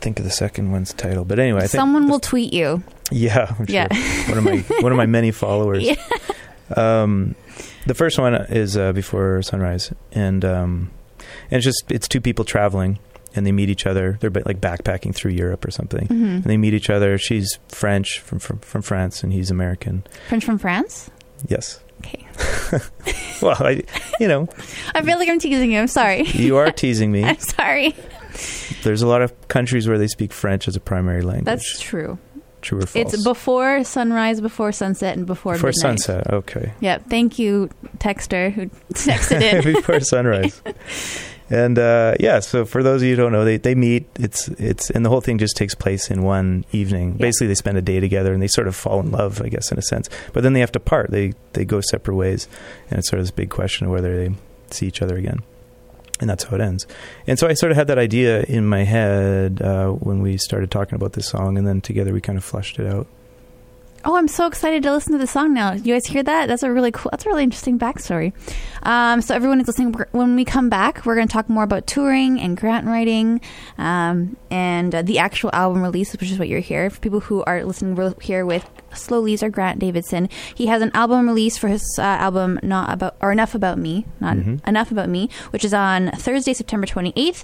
[0.00, 1.24] think of the second one's title.
[1.24, 2.82] But anyway, I think Someone will tweet you.
[3.10, 3.86] Yeah, I'm Yeah.
[3.92, 4.28] sure.
[4.34, 5.84] one of my one of my many followers.
[5.86, 5.96] Yeah.
[6.76, 7.36] Um,
[7.86, 10.90] the first one is uh, before sunrise, and um,
[11.50, 12.98] and it's just it's two people traveling,
[13.36, 14.16] and they meet each other.
[14.20, 17.18] They're like backpacking through Europe or something, hmm and they meet each other.
[17.18, 20.04] She's French from from, from France, and he's American.
[20.28, 21.10] French from France.
[21.48, 21.80] Yes.
[22.00, 22.26] Okay.
[23.42, 23.82] Well, I,
[24.18, 24.48] you know,
[24.94, 25.78] I feel like I'm teasing you.
[25.78, 26.22] I'm sorry.
[26.24, 27.22] you are teasing me.
[27.30, 27.94] I'm sorry.
[28.82, 31.44] There's a lot of countries where they speak French as a primary language.
[31.44, 32.18] That's true.
[32.62, 33.12] true or false.
[33.12, 36.00] It's before sunrise, before sunset, and before before midnight.
[36.00, 36.32] sunset.
[36.32, 36.72] Okay.
[36.80, 37.10] Yep.
[37.10, 37.68] Thank you,
[37.98, 39.74] texter who texted in.
[39.74, 40.62] before sunrise.
[41.48, 44.08] And uh, yeah, so for those of you who don't know, they, they meet.
[44.18, 47.12] It's it's and the whole thing just takes place in one evening.
[47.12, 47.26] Yeah.
[47.26, 49.70] Basically, they spend a day together and they sort of fall in love, I guess,
[49.70, 50.08] in a sense.
[50.32, 51.10] But then they have to part.
[51.10, 52.48] They they go separate ways,
[52.90, 54.34] and it's sort of this big question of whether they
[54.70, 55.42] see each other again.
[56.18, 56.86] And that's how it ends.
[57.26, 60.70] And so I sort of had that idea in my head uh, when we started
[60.70, 63.06] talking about this song, and then together we kind of fleshed it out.
[64.08, 65.72] Oh, I'm so excited to listen to the song now.
[65.72, 66.46] You guys hear that?
[66.46, 67.10] That's a really cool.
[67.10, 68.32] That's a really interesting backstory.
[68.84, 69.92] Um, so everyone is listening.
[70.12, 73.40] When we come back, we're going to talk more about touring and grant writing,
[73.78, 76.88] um, and uh, the actual album release, which is what you're here.
[76.88, 78.64] For people who are listening, we're here with
[78.94, 80.28] Slow Leaves or Grant Davidson.
[80.54, 84.06] He has an album release for his uh, album "Not About" or "Enough About Me,"
[84.20, 84.64] not Mhm.
[84.68, 87.42] "Enough About Me," which is on Thursday, September 28th.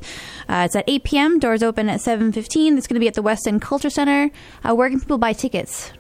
[0.48, 1.38] Uh, it's at 8 p.m.
[1.40, 2.78] Doors open at 7:15.
[2.78, 4.30] It's going to be at the West End Culture Center.
[4.62, 5.92] Uh, where can people buy tickets?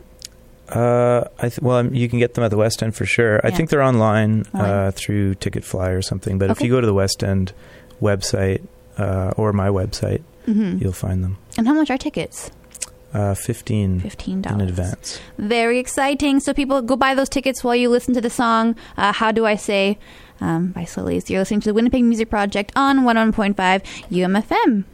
[0.74, 3.40] Uh, I th- well, um, you can get them at the West End for sure.
[3.44, 4.70] I think they're online Online.
[4.70, 6.38] uh, through Ticketfly or something.
[6.38, 7.52] But if you go to the West End
[8.00, 8.62] website
[8.98, 11.36] uh, or my website, hmm you'll find them.
[11.58, 12.50] And how much are tickets?
[13.12, 15.20] Uh, Fifteen Fifteen in dollars in advance.
[15.36, 16.40] Very exciting.
[16.40, 18.74] So people go buy those tickets while you listen to the song.
[18.96, 19.98] Uh, How do I say?
[20.40, 21.28] Um, by Slow Leaves.
[21.30, 23.54] You're listening to the Winnipeg Music Project on 101.5
[24.10, 24.84] UMFM.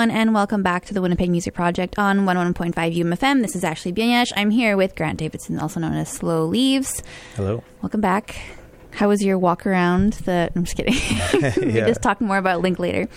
[0.00, 3.42] Everyone, and welcome back to the Winnipeg Music Project on 101.5 UMFM.
[3.42, 4.32] This is Ashley Bienyash.
[4.34, 7.02] I'm here with Grant Davidson, also known as Slow Leaves.
[7.36, 7.62] Hello.
[7.82, 8.40] Welcome back.
[8.92, 10.50] How was your walk around the?
[10.56, 10.94] I'm just kidding.
[11.66, 11.86] we Yeah.
[11.86, 13.08] just talk more about Link later.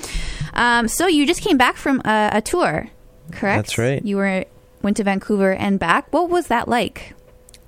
[0.56, 2.90] Um, so you just came back from a, a tour,
[3.32, 3.68] correct?
[3.68, 4.04] That's right.
[4.06, 4.44] You were
[4.82, 6.12] went to Vancouver and back.
[6.12, 7.14] What was that like?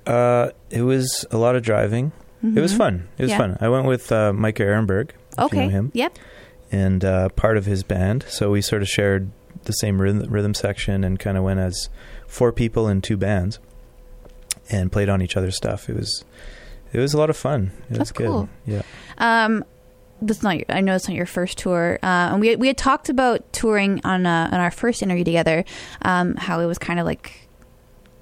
[0.06, 2.12] Uh, it was a lot of driving.
[2.42, 2.76] It was Mhm.
[2.76, 3.08] fun.
[3.16, 3.38] It was Yeah.
[3.38, 3.56] fun.
[3.62, 5.12] I went with uh, Micah Erenberg.
[5.32, 5.64] if you Okay.
[5.64, 6.18] know him, Yep.
[6.76, 8.24] And uh, part of his band.
[8.28, 9.30] So we sort of shared
[9.64, 11.88] the same rhythm, rhythm section and kind of went as
[12.26, 13.58] four people in two bands
[14.70, 15.88] and played on each other's stuff.
[15.88, 16.24] It was
[16.92, 17.72] it was a lot of fun.
[17.90, 18.26] It That's was good.
[18.26, 18.48] cool.
[18.64, 18.82] Yeah.
[19.18, 19.64] Um,
[20.22, 20.56] that's not.
[20.56, 21.98] Your, I know it's not your first tour.
[22.02, 25.64] Uh, and we we had talked about touring on uh, on our first interview together.
[26.02, 27.45] Um, how it was kind of like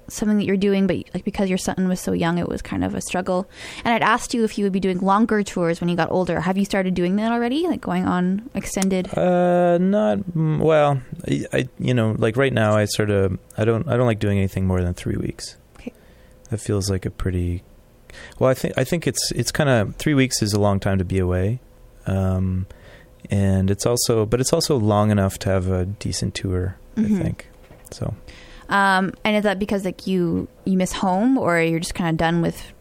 [0.07, 2.83] something that you're doing, but like because your son was so young, it was kind
[2.83, 3.47] of a struggle.
[3.83, 6.41] And I'd asked you if you would be doing longer tours when you got older.
[6.41, 7.67] Have you started doing that already?
[7.67, 9.15] Like going on extended?
[9.17, 11.01] Uh, not mm, well.
[11.27, 14.19] I, I you know like right now I sort of I don't I don't like
[14.19, 15.57] doing anything more than three weeks.
[15.77, 15.93] Okay.
[16.49, 17.63] That feels like a pretty.
[18.39, 20.97] Well, I think I think it's it's kind of three weeks is a long time
[20.99, 21.59] to be away,
[22.07, 22.65] um,
[23.29, 26.77] and it's also but it's also long enough to have a decent tour.
[26.95, 27.19] Mhm.
[27.19, 27.49] I think
[27.91, 28.13] so.
[28.69, 32.17] Um, and is that because like you you miss home, or you're just kind of
[32.17, 32.73] done with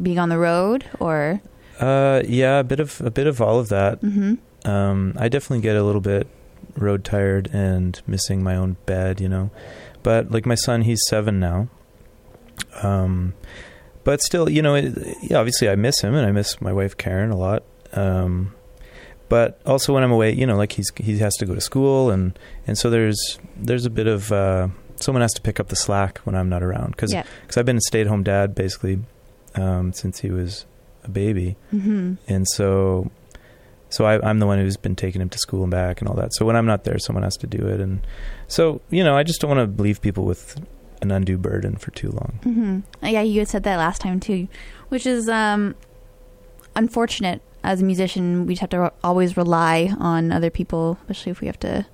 [0.00, 1.40] being on the road, or?
[1.78, 4.00] Uh, yeah, a bit of a bit of all of that.
[4.00, 6.26] hmm Um, I definitely get a little bit
[6.76, 9.50] road tired and missing my own bed, you know.
[10.02, 11.68] But like my son, he's seven now.
[12.82, 13.34] Um,
[14.04, 16.96] but still, you know, it, yeah, obviously I miss him and I miss my wife
[16.96, 17.62] Karen a lot.
[17.92, 18.54] Um,
[19.28, 22.10] but also when I'm away, you know, like he's he has to go to school
[22.10, 24.68] and and so there's there's a bit of uh,
[25.00, 27.24] someone has to pick up the slack when I'm not around because Yeah.
[27.56, 29.00] I've been a stay at home dad basically
[29.54, 30.66] um, since he was
[31.04, 33.10] a baby hmm and so
[33.88, 36.14] so I, I'm the one who's been taking him to school and back and all
[36.14, 36.32] that.
[36.34, 38.00] So when I'm not there, someone has to do it, and
[38.46, 40.60] so you know, I just don't want to leave people with
[41.02, 42.38] an undue burden for too long.
[42.44, 44.46] hmm Yeah, you had said that last time too,
[44.90, 45.74] which is um,
[46.76, 47.42] unfortunate.
[47.62, 51.46] As a musician, we just have to always rely on other people, especially if we
[51.46, 51.84] have to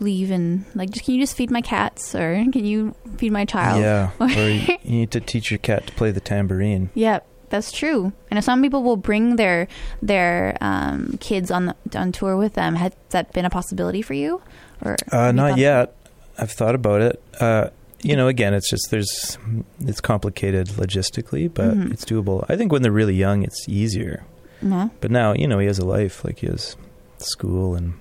[0.00, 3.44] leave and like, just can you just feed my cats or can you feed my
[3.44, 3.80] child?
[3.82, 6.90] Yeah, or you, you need to teach your cat to play the tambourine.
[6.94, 8.12] Yeah, that's true.
[8.30, 9.68] And if some people will bring their
[10.02, 14.14] their um, kids on the, on tour with them, has that been a possibility for
[14.14, 14.40] you?
[14.84, 15.94] Or Uh, not yet.
[16.38, 17.22] I've thought about it.
[17.38, 17.68] Uh,
[18.02, 19.36] you know, again, it's just there's
[19.80, 21.92] it's complicated logistically, but Mhm.
[21.92, 22.46] it's doable.
[22.48, 24.24] I think when they're really young, it's easier.
[24.62, 24.90] No.
[25.02, 26.24] But now, you know, he has a life.
[26.24, 26.76] Like he has
[27.18, 27.94] school and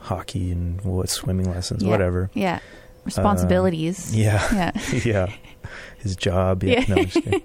[0.00, 1.90] hockey and what swimming lessons, Yeah.
[1.90, 2.30] whatever.
[2.34, 2.58] Yeah.
[3.04, 4.14] Responsibilities.
[4.14, 4.42] Yeah.
[4.52, 4.72] yeah.
[5.04, 5.32] yeah,
[5.98, 6.62] his job.
[6.62, 7.04] Yeah, Yeah.
[7.30, 7.40] no.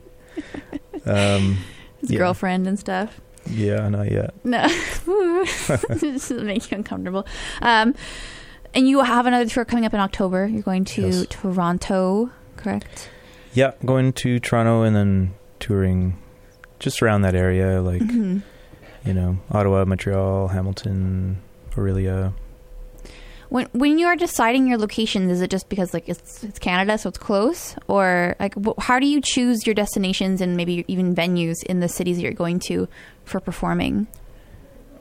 [1.06, 1.58] Um,
[2.02, 2.18] His Yeah.
[2.20, 3.20] girlfriend and stuff.
[3.50, 4.34] yeah, not yet.
[4.44, 4.68] No,
[5.88, 7.26] this will make you uncomfortable.
[7.62, 7.96] Um,
[8.74, 10.46] and you have another tour coming up in October.
[10.48, 11.26] You're going to Yes.
[11.30, 13.10] Toronto, correct?
[13.53, 16.18] Yeah, going to Toronto and then touring
[16.80, 18.41] just around that area, like Mhm.
[19.06, 21.38] you know, Ottawa, Montreal, Hamilton,
[21.76, 22.34] Orillia.
[23.50, 26.98] When when you are deciding your locations, is it just because like it's it's Canada,
[26.98, 31.14] so it's close, or like wh- how do you choose your destinations and maybe even
[31.16, 32.88] venues in the cities that you're going to
[33.24, 34.08] for performing?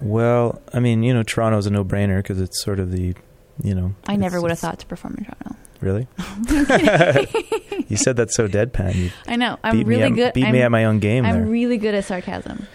[0.01, 3.15] Well, I mean, you know, Toronto's a no-brainer because it's sort of the,
[3.63, 3.95] you know.
[4.07, 5.57] I never would have thought to perform in Toronto.
[5.81, 6.07] Really?
[7.89, 8.95] you said that so deadpan.
[8.95, 10.35] You I know I'm really me good.
[10.35, 11.47] beat I'm, me at my own game I'm there.
[11.47, 12.67] really good at sarcasm.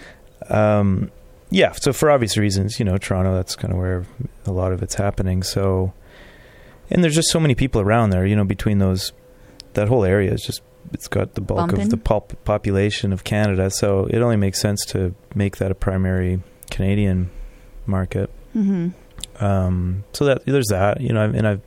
[0.49, 1.11] um,
[1.49, 4.05] yeah, so for obvious reasons, you know, Toronto, that's kind of where
[4.45, 5.43] a lot of it's happening.
[5.43, 5.93] So,
[6.89, 9.11] and there's just so many people around there, you know, between those,
[9.73, 10.61] that whole area is just,
[10.93, 11.81] it's got the bulk Bumpin'.
[11.81, 13.69] of the pop- population of Canada.
[13.69, 16.41] So it only makes sense to make that a primary
[16.71, 17.29] Canadian
[17.85, 18.29] market.
[18.53, 18.89] hmm
[19.39, 21.61] Um, so that there's that, you know, and I've,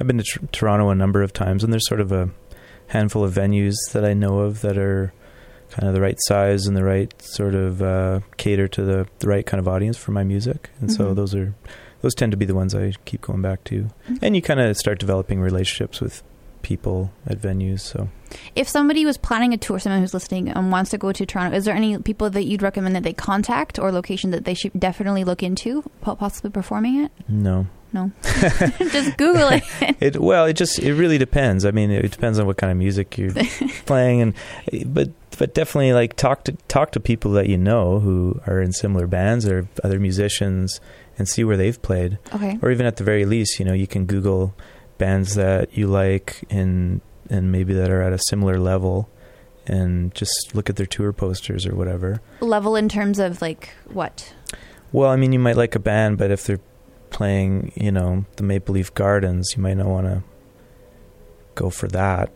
[0.00, 2.30] I've been to tr- Toronto a number of times and there's sort of a
[2.88, 5.12] handful of venues that I know of that are,
[5.74, 9.26] kind of the right size and the right sort of uh, cater to the, the
[9.28, 10.70] right kind of audience for my music.
[10.80, 11.16] And so Mhm.
[11.16, 11.54] those are
[12.02, 13.88] those tend to be the ones I keep going back to.
[14.22, 16.22] And you kind of start developing relationships with
[16.62, 17.80] people at venues.
[17.80, 18.08] So
[18.54, 21.56] If somebody was planning a tour, someone who's listening and wants to go to Toronto,
[21.56, 24.72] is there any people that you'd recommend that they contact or location that they should
[24.78, 27.10] definitely look into, po- possibly performing it?
[27.28, 28.10] no, No,
[28.92, 29.62] just Google it.
[30.00, 31.64] it well, it just it really depends.
[31.64, 33.32] I mean, it depends on what kind of music you're
[33.86, 34.34] playing, and
[34.86, 35.08] but
[35.38, 39.06] but definitely like talk to talk to people that you know who are in similar
[39.06, 40.80] bands or other musicians,
[41.18, 42.18] and see where they've played.
[42.34, 42.58] Okay.
[42.62, 44.54] or even at the very least, you know, you can Google
[44.98, 49.08] bands that you like and and maybe that are at a similar level,
[49.66, 52.20] and just look at their tour posters or whatever.
[52.40, 54.34] Level in terms of like what?
[54.92, 56.60] Well, I mean, you might like a band, but if they're
[57.10, 60.22] playing, you know, the Maple Leaf Gardens, you might not want to
[61.54, 62.30] go for that.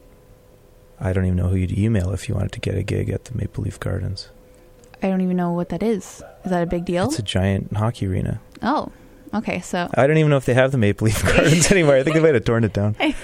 [1.00, 3.24] I don't even know who you'd email if you wanted to get a gig at
[3.26, 4.28] the Maple Leaf Gardens.
[5.02, 6.22] I don't even know what that is.
[6.44, 7.06] Is that a big deal?
[7.06, 8.40] It's a giant hockey arena.
[8.62, 8.90] oh,
[9.32, 9.60] okay.
[9.60, 11.94] So, I don't even know if they have the Maple Leaf Gardens anymore.
[11.96, 12.96] I think they might have torn it down.
[13.00, 13.14] I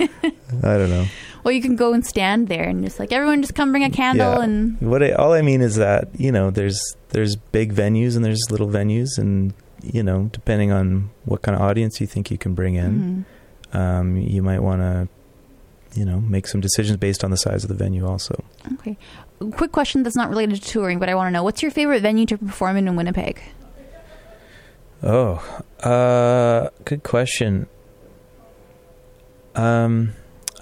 [0.63, 1.07] don't know.
[1.43, 3.91] well, you can go and stand there and just like everyone just come bring a
[3.91, 4.43] candle Yeah.
[4.45, 8.25] and What I, all I mean is that you know there's there's big venues and
[8.25, 9.53] there's little venues and
[9.83, 13.27] you know depending on what kind of audience you think you can bring in,
[13.73, 13.77] Mhm.
[13.79, 15.09] um, you might want to
[15.95, 18.43] you know make some decisions based on the size of the venue also.
[18.75, 18.97] Okay.
[19.53, 22.03] Quick question that's not related to touring, but I want to know what's your favorite
[22.03, 23.41] venue to perform in in Winnipeg?
[25.03, 27.67] Oh, uh, good question.
[29.55, 30.13] Um,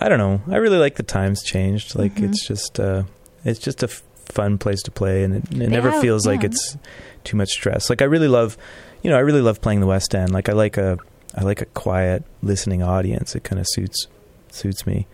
[0.01, 0.43] I don't know.
[0.53, 1.95] I really like the times changed.
[1.95, 2.24] Like Mhm.
[2.28, 3.05] it's just uh,
[3.45, 6.45] it's just a f- fun place to play, and it, it never have- feels like
[6.45, 6.76] it's
[7.24, 7.89] too much stress.
[7.89, 8.57] Like I really love,
[9.03, 10.33] you know, I really love playing the West End.
[10.33, 10.99] Like I like a
[11.35, 13.35] I like a quiet listening audience.
[13.35, 14.09] It kind of suits
[14.51, 15.07] suits me.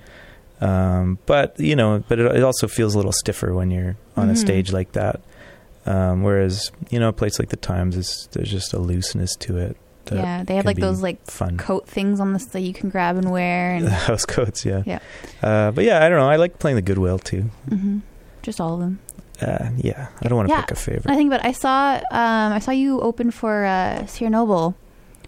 [0.61, 4.28] Um, but you know, but it, it also feels a little stiffer when you're on
[4.28, 4.36] a Mhm.
[4.38, 5.20] stage like that.
[5.86, 9.56] Um, whereas you know, a place like the Times is there's just a looseness to
[9.56, 9.76] it.
[10.11, 13.16] yeah, they have like those like fun coat things on this that you can grab
[13.16, 14.64] and wear, and house coats.
[14.64, 14.98] Yeah, Yeah.
[15.42, 16.28] Uh, but yeah, I don't know.
[16.28, 17.50] I like playing the Goodwill too.
[17.68, 17.98] hmm
[18.42, 18.98] just all of them.
[19.42, 20.62] Uh, yeah, I don't want to Yeah.
[20.62, 21.06] pick a favorite.
[21.11, 24.74] I think, but I saw um, I saw you open for uh, Sierra Noble,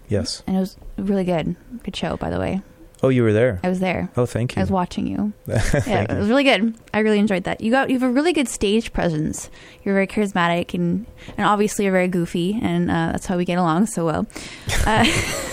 [0.09, 0.43] yes.
[0.47, 1.55] and it was really good.
[1.83, 2.61] Good show, by the way.
[3.03, 3.59] Oh, you were there.
[3.63, 4.09] I was there.
[4.15, 4.59] Oh, thank you.
[4.59, 5.33] I was watching you.
[5.47, 6.75] Yeah, it was really good.
[6.93, 7.61] I really enjoyed that.
[7.61, 9.49] You got you have a really good stage presence.
[9.83, 11.05] You're very charismatic and
[11.37, 14.27] and obviously you're very goofy, and uh, that's how we get along so well.
[14.85, 15.05] Uh,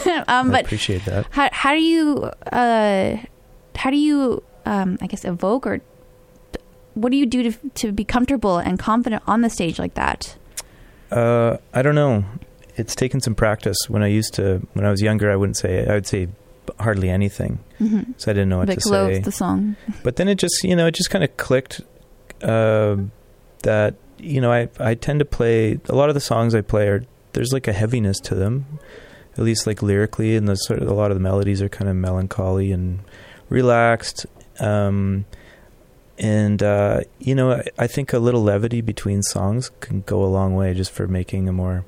[0.28, 1.26] um, I but appreciate that.
[1.30, 3.16] how how do you uh,
[3.76, 5.80] how do you um, I guess evoke or
[6.94, 10.36] what do you do to to be comfortable and confident on the stage like that?
[11.10, 12.24] Uh, I don't know.
[12.76, 13.76] It's taken some practice.
[13.88, 15.86] When I used to, when I was younger, I wouldn't say.
[15.86, 16.28] I would say
[16.80, 18.12] hardly anything, Mm-hmm.
[18.16, 19.18] so I didn't know what to say.
[19.20, 19.76] the song.
[20.02, 21.80] But then it just, you know, it just kind of clicked
[22.42, 22.96] uh,
[23.62, 26.88] that you know I I tend to play a lot of the songs I play
[26.88, 27.04] are
[27.34, 28.66] there's like a heaviness to them,
[29.36, 31.88] at least like lyrically, and the sort of a lot of the melodies are kind
[31.90, 33.00] of melancholy and
[33.48, 34.26] relaxed.
[34.60, 35.24] Um,
[36.18, 40.26] and uh, you know, I, I think a little levity between songs can go a
[40.26, 41.84] long way just for making a more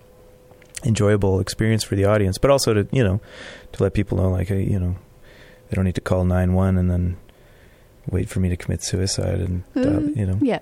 [0.85, 3.21] enjoyable experience for the audience, but also to you know
[3.73, 4.97] to let people know like hey, you know
[5.69, 7.17] they don't need to call nine one and then
[8.11, 10.17] wait for me to commit suicide and uh, Mm.
[10.17, 10.39] you know?
[10.43, 10.59] Yeah.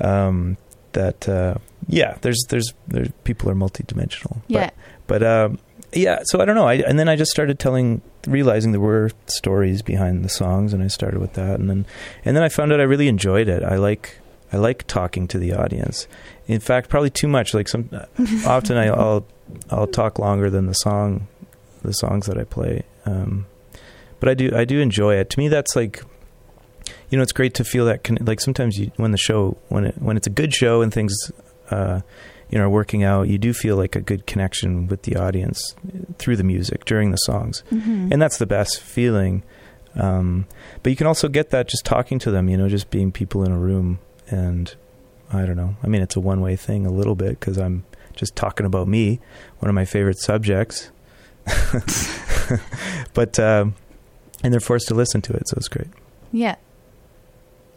[0.00, 0.56] um,
[0.92, 1.54] that uh,
[1.88, 4.40] yeah there's there's there's people are multidimensional.
[4.48, 4.70] Yeah.
[5.06, 5.58] but, but um,
[5.92, 6.66] yeah so I don't know.
[6.66, 10.82] I, and then I just started telling realizing there were stories behind the songs and
[10.82, 11.60] I started with that.
[11.60, 11.86] And then
[12.24, 13.62] and then I found out I really enjoyed it.
[13.62, 14.18] I like
[14.52, 16.08] I like talking to the audience.
[16.48, 17.54] In fact probably too much.
[17.54, 17.88] Like some
[18.46, 19.26] often I, I'll
[19.70, 21.26] I'll talk longer than the song
[21.82, 22.82] the songs that I play.
[23.06, 23.46] Um,
[24.20, 25.30] but I do I do enjoy it.
[25.30, 26.02] To me that's like
[27.10, 29.84] you know it's great to feel that con- like sometimes you when the show when
[29.86, 31.14] it when it's a good show and things
[31.70, 32.00] uh
[32.50, 35.74] you know are working out you do feel like a good connection with the audience
[36.18, 37.62] through the music during the songs.
[37.70, 38.12] Mhm.
[38.12, 39.42] and that's the best feeling.
[39.96, 40.46] Um
[40.82, 43.44] but you can also get that just talking to them you know just being people
[43.44, 43.98] in a room
[44.28, 44.74] and
[45.32, 45.76] i don't know.
[45.82, 47.84] I mean it's a one way thing a little bit because i'm
[48.20, 49.18] just talking about me
[49.58, 50.90] one of my favorite subjects
[53.14, 53.74] but um
[54.42, 55.88] and they're forced to listen to it so it's great
[56.32, 56.56] Yeah.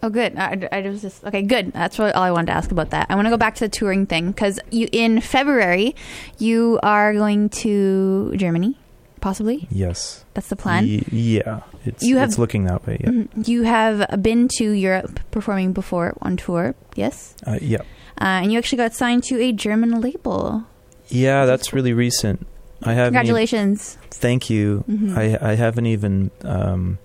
[0.06, 0.38] Oh, good.
[0.38, 1.42] I, I was just okay.
[1.44, 1.72] Good.
[1.72, 3.06] That's really all I wanted to ask about that.
[3.10, 5.96] I want to go back to the touring thing because you in February
[6.40, 8.78] you are going to Germany,
[9.22, 9.66] possibly.
[9.72, 10.86] yes That's the plan.
[10.88, 13.48] Ye- yeah it's You have- it's looking that way yeah Mhm.
[13.48, 17.84] You have been to Europe performing before on tour, yes, uh, yeah
[18.22, 20.64] uh, and you actually got signed to a German label.
[21.10, 22.46] yeah that's really recent
[22.84, 23.98] i even- Congratulations!
[24.12, 25.18] thank you Mhm.
[25.18, 26.98] I I haven't even um,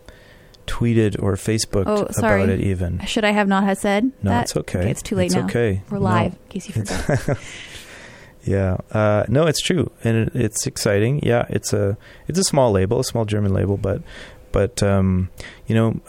[0.66, 3.00] tweeted or Facebooked Oh, about it even.
[3.06, 4.42] Should I have not have said No, that?
[4.44, 4.80] it's okay.
[4.80, 5.44] Okay, it's too late it's now.
[5.46, 5.82] okay.
[5.90, 7.38] We're No, live, in case you forgot.
[8.44, 8.76] yeah.
[8.92, 11.20] Uh, no, it's true, and it, it's exciting.
[11.22, 11.96] Yeah, it's a
[12.28, 14.02] it's a small label, a small German label, but
[14.52, 15.30] but um,
[15.66, 16.00] you know,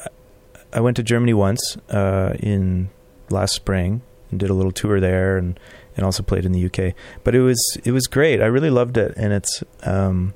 [0.73, 2.89] I went to Germany once uh, in
[3.29, 4.01] last spring
[4.31, 5.59] and did a little tour there, and
[5.97, 6.93] and also played in the UK.
[7.23, 8.41] But it was it was great.
[8.41, 10.33] I really loved it, and it's um,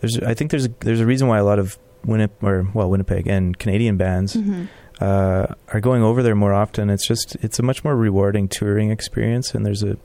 [0.00, 2.88] there's I think there's a, there's a reason why a lot of Winnipeg or well
[2.90, 4.68] Winnipeg and Canadian bands Mhm.
[5.00, 6.90] uh, are going over there more often.
[6.90, 9.96] It's just it's a much more rewarding touring experience, and there's a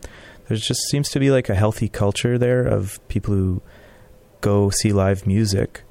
[0.47, 3.61] there's just seems to be like a healthy culture there of people who
[4.41, 5.81] go see live music,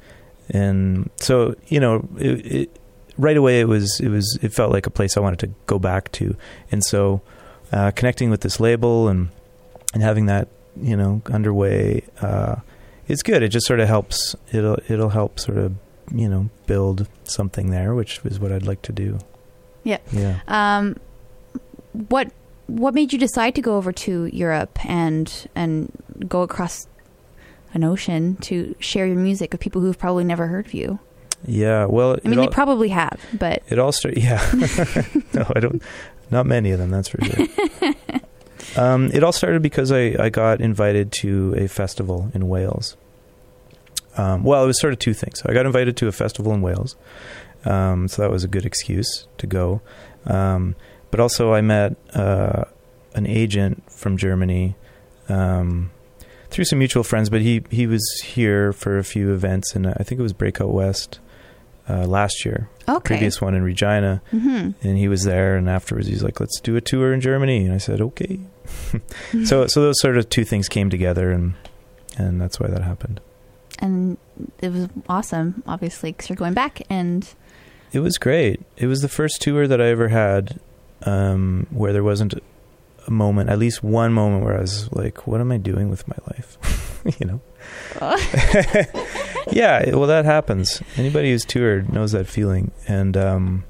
[0.51, 2.78] and so you know it, it,
[3.18, 5.78] right away it was it was it felt like a place I wanted to go
[5.78, 6.36] back to,
[6.70, 7.22] and so
[7.72, 9.28] uh, connecting with this label and
[9.92, 10.48] and having that
[10.80, 12.04] you know underway.
[12.20, 12.56] Uh,
[13.06, 13.42] it's good.
[13.42, 14.34] It just sort of helps.
[14.52, 15.74] It'll it'll help sort of
[16.12, 19.18] you know build something there, which is what I'd like to do.
[19.82, 19.98] Yeah.
[20.12, 20.40] Yeah.
[20.48, 20.96] Um,
[22.08, 22.32] what
[22.66, 25.92] what made you decide to go over to Europe and and
[26.26, 26.86] go across
[27.74, 30.98] an ocean to share your music with people who've probably never heard of you?
[31.47, 31.86] Yeah.
[31.86, 34.22] Well, I mean, it they probably have, but it all started.
[34.22, 34.40] Yeah.
[35.32, 35.82] no, I don't.
[36.30, 36.90] Not many of them.
[36.90, 37.47] That's for sure.
[38.76, 42.97] um, it all started because I I got invited to a festival in Wales.
[44.16, 45.42] Um, well, it was sort of two things.
[45.45, 46.97] I got invited to a festival in Wales,
[47.64, 49.80] um, so that was a good excuse to go.
[50.24, 50.76] Um,
[51.11, 52.64] but also, I met uh,
[53.14, 54.76] an agent from Germany
[55.28, 55.90] um,
[56.51, 57.28] through some mutual friends.
[57.28, 60.72] But he he was here for a few events, and I think it was Breakout
[60.72, 61.18] West
[61.89, 63.01] uh, last year, okay.
[63.16, 65.57] previous one in Regina, hmm and he was there.
[65.57, 68.41] And afterwards, he's like, "Let's do a tour in Germany," and I said, "Okay."
[69.45, 71.55] so so those sort of two things came together, and
[72.16, 73.20] and that's why that happened.
[73.80, 74.16] and
[74.61, 77.35] it was awesome, obviously, because you're going back and
[77.93, 78.61] It was great.
[78.76, 80.59] It was the first tour that I ever had
[81.05, 82.35] um, where there wasn't
[83.07, 86.09] a moment, at least one moment, where I was like, "What am I doing with
[86.09, 86.57] my life?"
[87.20, 87.41] you know.
[89.55, 90.82] yeah, well, that happens.
[90.96, 93.64] Anybody who's toured knows that feeling, and um,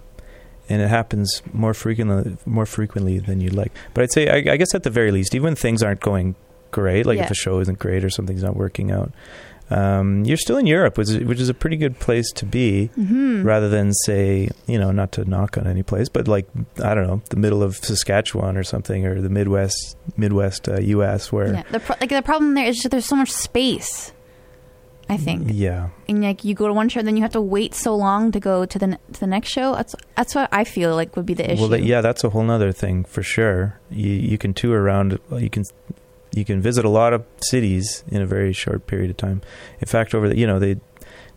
[0.68, 3.72] and it happens more frequently more frequently than you'd like.
[3.92, 6.34] But I'd say, I, I guess, at the very least, even when things aren't going
[6.70, 7.24] great, like Yeah.
[7.24, 9.12] if the show isn't great or something's not working out,
[9.70, 12.86] um, you're still in Europe, which is, which is a pretty good place to be
[12.88, 16.46] hmm rather than say, you know, not to knock on any place, but like
[16.82, 21.30] I don't know, the middle of Saskatchewan or something, or the Midwest, Midwest uh, U.S.
[21.30, 21.62] where yeah.
[21.70, 24.12] The pro- like the problem there is just there's so much space.
[25.08, 27.74] I think, yeah, and like you go to one show, then you have to wait
[27.74, 29.74] so long to go to the to the next show.
[29.74, 31.60] That's that's what I feel like would be the issue.
[31.60, 33.78] well, that, yeah, that's a whole other thing for sure.
[33.90, 35.64] You you can tour around, you can
[36.32, 39.42] you can visit a lot of cities in a very short period of time.
[39.80, 40.76] In fact, over the you know they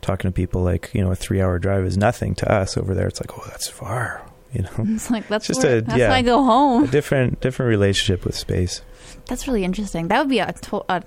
[0.01, 2.93] talking to people like you know a three hour drive is nothing to us over
[2.95, 3.07] there.
[3.07, 4.22] It's like oh that's far,
[4.53, 4.72] you know.
[4.95, 6.13] It's like that's Just where, a- that's yeah.
[6.13, 6.86] I go a home.
[6.86, 8.82] different different relationship with space.
[9.26, 10.07] That's really interesting.
[10.07, 11.03] That would be a, to- a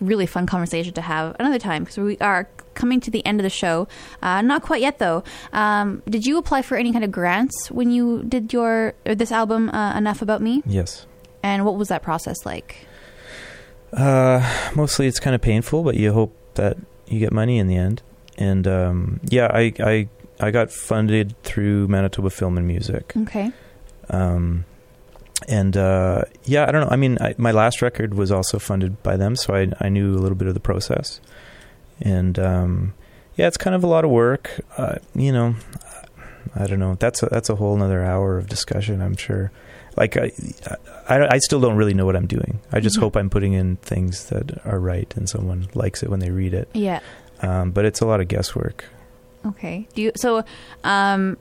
[0.00, 3.44] really fun conversation to have another time because we are coming to the end of
[3.44, 3.86] the show.
[4.22, 5.22] Uh, not quite yet though.
[5.52, 9.32] Um, did you apply for any kind of grants when you did your or this
[9.32, 10.62] album uh, Enough About Me?
[10.66, 11.06] Yes.
[11.42, 12.86] And what was that process like?
[13.92, 16.76] Uh, mostly it's kind of painful, but you hope that
[17.06, 18.02] you get money in the end.
[18.38, 23.12] And um, yeah, I, I I got funded through Manitoba Film and Music.
[23.16, 23.52] Okay.
[24.08, 24.64] Um,
[25.48, 26.90] and uh, yeah, I don't know.
[26.90, 30.12] I mean, I, my last record was also funded by them, so I I knew
[30.14, 31.20] a little bit of the process.
[32.00, 32.94] And um,
[33.36, 34.60] yeah, it's kind of a lot of work.
[34.76, 35.54] Uh, you know,
[36.54, 36.94] I don't know.
[36.98, 39.00] That's a, that's a whole another hour of discussion.
[39.02, 39.50] I'm sure.
[39.96, 40.30] Like I,
[41.08, 42.60] I, I still don't really know what I'm doing.
[42.72, 43.00] I just Mhm.
[43.00, 46.54] hope I'm putting in things that are right and someone likes it when they read
[46.54, 46.68] it.
[46.72, 47.00] Yeah.
[47.42, 48.84] Um, but it's a lot of guesswork.
[49.44, 49.88] Okay.
[49.94, 50.44] Do you so
[50.84, 51.36] um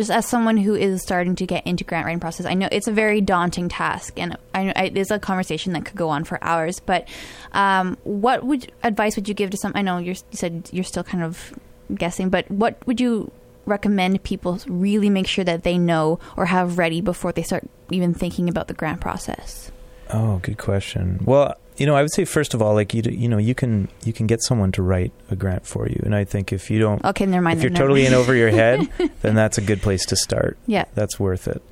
[0.00, 2.88] just as someone who is starting to get into grant writing process, I know it's
[2.88, 6.42] a very daunting task, and I I, it's a conversation that could go on for
[6.42, 6.80] hours.
[6.80, 7.06] But
[7.52, 9.72] um, what would advice would you give to some?
[9.74, 11.52] I know you said you're still kind of
[11.94, 13.30] guessing, but what would you
[13.66, 18.14] recommend people really make sure that they know or have ready before they start even
[18.14, 19.70] thinking about the grant process?
[20.08, 21.20] Oh, good question.
[21.26, 23.88] Well, you know, I would say first of all, like you, you know, you can
[24.04, 26.78] you can get someone to write a grant for you, and I think if you
[26.78, 27.58] don't, Okay, never mind.
[27.58, 28.88] if you're totally in over your head,
[29.22, 30.58] then that's a good place to start.
[30.66, 30.84] yeah.
[30.94, 31.62] That's worth it.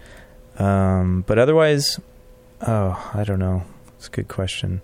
[0.58, 2.00] Um, but otherwise,
[2.66, 3.62] oh, I don't know.
[3.96, 4.80] It's a good question.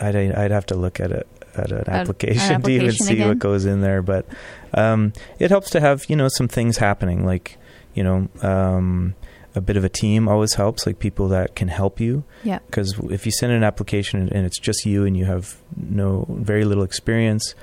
[0.00, 3.28] I'd I'd have to look at it at an application, to even see again.
[3.28, 4.02] what goes in there.
[4.02, 4.26] But
[4.74, 7.56] um, it helps to have you know some things happening, like
[7.94, 8.28] you know.
[8.42, 9.14] Um,
[9.56, 12.58] a bit of a team always helps, like people that can help you Yeah.
[12.66, 16.64] because if you send an application and it's just you and you have no very
[16.64, 17.54] little experience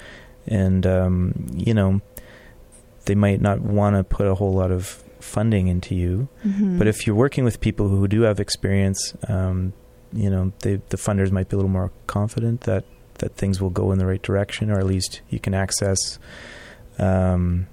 [0.47, 2.01] and um, you know
[3.05, 6.77] they might not want to put a whole lot of funding into you Mhm.
[6.77, 9.71] but if you're working with people who do have experience um,
[10.11, 12.83] you know they, the funders might be a little more confident that
[13.19, 16.17] that things will go in the right direction or at least you can access
[16.99, 17.67] um,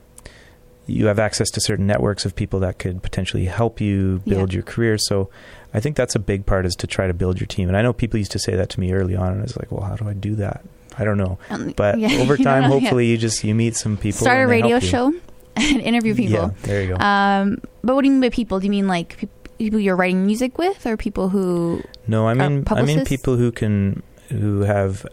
[0.91, 4.57] you have access to certain networks of people that could potentially help you build Yeah.
[4.57, 4.99] your career.
[4.99, 5.31] So
[5.73, 7.69] I think that's a big part is to try to build your team.
[7.69, 9.57] And I know people used to say that to me early on, and I was
[9.57, 10.63] like, well, how do I do that?
[10.99, 11.39] I don't know.
[11.51, 12.81] Um, But yeah, over you time, know, yeah.
[12.81, 14.21] hopefully, you just you meet some people.
[14.21, 15.13] start a radio show
[15.57, 16.33] and interview people.
[16.35, 16.97] Yeah, there you go.
[16.97, 18.59] Um, but what do you mean by people?
[18.61, 21.83] Do you mean like peop- people you're writing music with, or people who?
[22.07, 25.07] No, I mean I mean people who can who have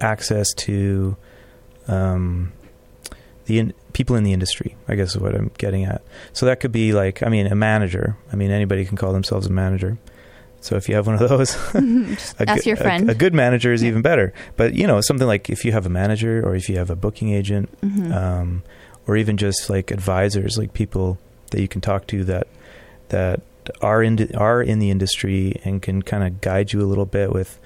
[0.00, 1.16] access to
[1.88, 2.52] um,
[3.46, 4.76] the in, people in the industry.
[4.88, 6.02] I guess is what I'm getting at.
[6.32, 8.16] So that could be like I mean a manager.
[8.32, 9.98] I mean anybody can call themselves a manager.
[10.60, 13.08] So if you have one of those, a ask good- your friend.
[13.10, 13.88] A, good manager is Yeah.
[13.90, 14.32] even better.
[14.56, 16.96] But you know something like if you have a manager or if you have a
[16.96, 18.12] booking agent Mhm.
[18.14, 18.62] um,
[19.06, 21.18] or even just like advisors, like people
[21.52, 22.48] that you can talk to that
[23.10, 23.40] that
[23.80, 27.32] are in are in the industry and can kind of guide you a little bit
[27.32, 27.60] with,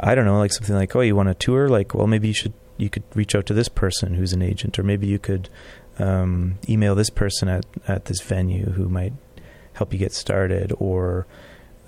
[0.00, 1.68] I don't know, like something like, oh, you want a tour?
[1.68, 4.78] Like, well, maybe you should you could reach out to this person who's an agent,
[4.78, 5.48] or maybe you could
[5.98, 9.12] um, email this person at at this venue who might
[9.74, 11.26] help you get started, or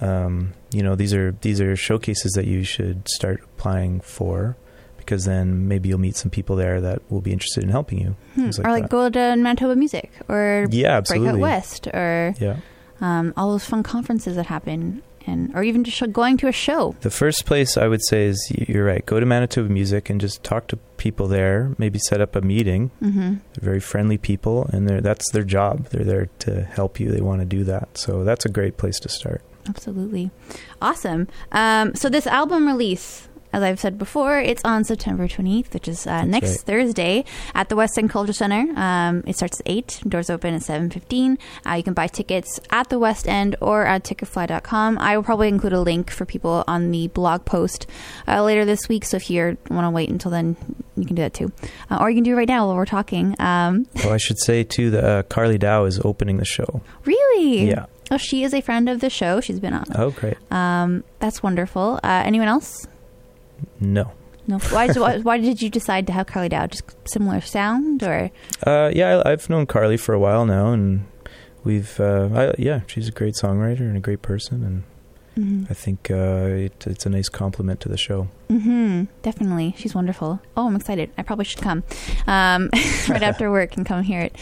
[0.01, 4.57] um, you know, these are these are showcases that you should start applying for.
[4.97, 8.14] Because then maybe you'll meet some people there that will be interested in helping you.
[8.34, 8.51] Hmm.
[8.51, 8.91] like or like that.
[8.91, 11.39] go to Manitoba Music or Yeah, Breakout.
[11.39, 12.57] West or Yeah.
[13.01, 16.94] um, all those fun conferences that happen, and or even just going to a show.
[17.00, 19.04] The first place I would say is you're right.
[19.06, 21.74] Go to Manitoba Music and just talk to people there.
[21.78, 22.90] Maybe set up a meeting.
[23.00, 25.86] hmm They're very friendly people, and they're, that's their job.
[25.90, 27.10] They're there to help you.
[27.10, 27.96] They want to do that.
[27.98, 29.42] So that's a great place to start.
[29.68, 30.30] Absolutely,
[30.80, 31.28] awesome.
[31.52, 33.27] Um, so this album release.
[33.53, 36.61] As I've said before, it's on September 28th, which is uh, next right.
[36.61, 37.24] Thursday
[37.55, 38.72] at the West End Culture Center.
[38.78, 41.38] Um, it starts at 8, doors open at 7.15.
[41.66, 44.99] Uh, you can buy tickets at the West End or at ticketfly.com.
[44.99, 47.86] I will probably include a link for people on the blog post
[48.26, 50.57] uh, later this week, so if you want to wait until then,
[50.96, 51.51] you can do that too.
[51.90, 53.34] Uh, or you can do it right now while we're talking.
[53.40, 56.82] Um, Oh, I should say too that uh, Carly Dow is opening the show.
[57.05, 57.68] really?
[57.68, 57.86] Yeah.
[58.11, 59.40] Oh, she is a friend of the show.
[59.40, 59.84] She's been on.
[59.94, 60.36] Oh, great.
[60.51, 62.01] Um, that's wonderful.
[62.03, 62.86] Uh, anyone else?
[63.80, 64.12] No.
[64.46, 64.59] No.
[64.70, 66.66] Why, why, why did you decide to have Carly Dow?
[66.66, 68.30] Just similar sound, or
[68.66, 71.04] Uh, yeah, I, I've known Carly for a while now, and
[71.64, 74.82] we've uh, I, yeah, she's a great songwriter and a great person, and
[75.38, 75.70] Mhm.
[75.70, 78.26] I think uh, it, it's a nice compliment to the show.
[78.50, 79.04] Mm-hmm.
[79.22, 79.72] Definitely.
[79.78, 80.40] She's wonderful.
[80.56, 81.11] Oh, I'm excited.
[81.16, 81.84] I probably should come
[82.26, 82.70] um,
[83.09, 84.34] right after work and come hear it.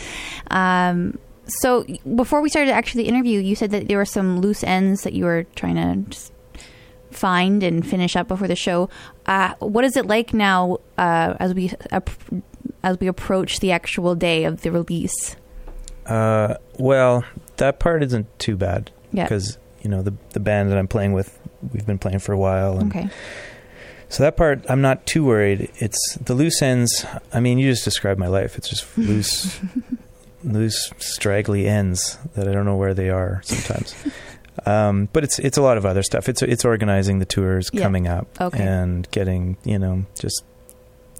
[0.50, 4.64] Um, so, before we started actually the interview, you said that there were some loose
[4.64, 6.32] ends that you were trying to just
[7.16, 8.88] find and finish up before the show.
[9.26, 11.72] Uh, what is it like now uh, as we
[12.82, 15.36] as we approach the actual day of the release?
[16.06, 17.24] Uh, well,
[17.56, 19.24] that part isn't too bad Yeah.
[19.24, 21.36] because you know the the band that I'm playing with,
[21.72, 23.08] we've been playing for a while, and Okay.
[24.08, 25.70] so that part I'm not too worried.
[25.76, 27.04] It's the loose ends.
[27.32, 28.56] I mean, you just described my life.
[28.56, 29.58] It's just loose,
[30.44, 33.94] loose, straggly ends that I don't know where they are sometimes.
[34.64, 36.28] Um, but it's it's a lot of other stuff.
[36.28, 37.82] It's it's organizing the tours Yeah.
[37.82, 38.62] coming up Okay.
[38.62, 40.42] and getting you know just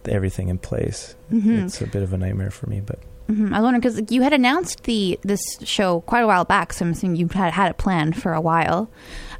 [0.07, 1.15] everything in place.
[1.33, 1.65] Mhm.
[1.65, 4.23] It's a bit of a nightmare for me, but hmm I was wondering because you
[4.23, 7.71] had announced the this show quite a while back, so I'm assuming you had had
[7.71, 8.89] it planned for a while.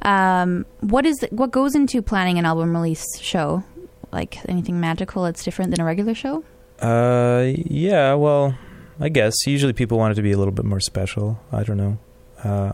[0.01, 3.63] Um, what is what goes into planning an album release show?
[4.11, 6.43] Like anything magical that's different than a regular show?
[6.81, 8.13] Uh, yeah.
[8.13, 8.55] Well,
[8.99, 11.39] I guess usually people want it to be a little bit more special.
[11.51, 11.97] I don't know.
[12.43, 12.73] Uh,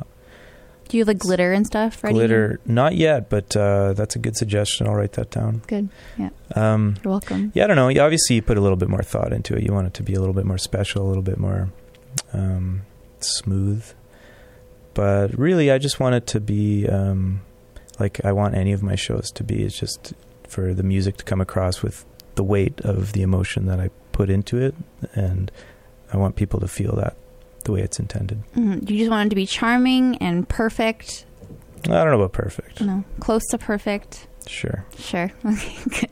[0.94, 2.14] Do you have like glitter and stuff ready?
[2.14, 4.86] glitter, not yet, but uh, that's a good suggestion.
[4.86, 5.64] I'll write that down.
[5.66, 5.90] Good.
[6.20, 6.30] Yeah.
[6.56, 7.52] Um, You're welcome.
[7.56, 7.88] yeah, I don't know.
[7.88, 9.64] You- Obviously, you put a little bit more thought into it.
[9.64, 11.72] You want it to be a little bit more special, a little bit more
[12.32, 12.84] um,
[13.22, 13.92] smooth.
[14.94, 17.42] But really, I just want it to be um,
[18.00, 19.64] like I want any of my shows to be.
[19.64, 20.14] It's just
[20.48, 24.30] for the music to come across with the weight of the emotion that I put
[24.30, 24.76] into it,
[25.16, 25.52] and
[26.12, 27.18] I want people to feel that
[27.66, 28.44] the way it's intended.
[28.56, 28.90] Mhm.
[28.90, 31.26] You just want it to be charming and perfect.
[31.86, 32.82] I don't know about perfect.
[32.82, 34.28] Know, close to perfect.
[34.48, 34.86] Sure.
[34.98, 35.32] Sure.
[35.46, 36.10] Okay, good.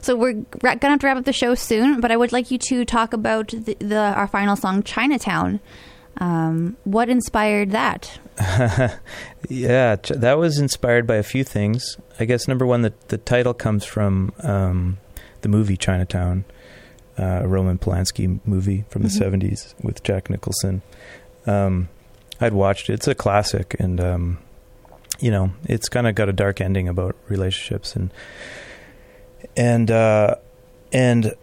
[0.00, 2.50] So we're ra- gonna have to wrap up the show soon, but I would like
[2.50, 5.60] you to talk about the, the our final song, Chinatown.
[6.18, 8.18] Um, what inspired that?
[9.48, 11.96] yeah, ch- that was inspired by a few things.
[12.18, 14.98] I guess number one, the the title comes from um,
[15.42, 16.44] the movie Chinatown,
[17.18, 19.18] uh, a Roman Polanski movie from the Mhm.
[19.18, 20.82] '70s with Jack Nicholson.
[21.46, 21.88] Um,
[22.40, 24.38] I'd watched it; it's a classic, and um,
[25.18, 28.10] you know, it's kind of got a dark ending about relationships and
[29.56, 30.36] and uh,
[30.92, 31.34] and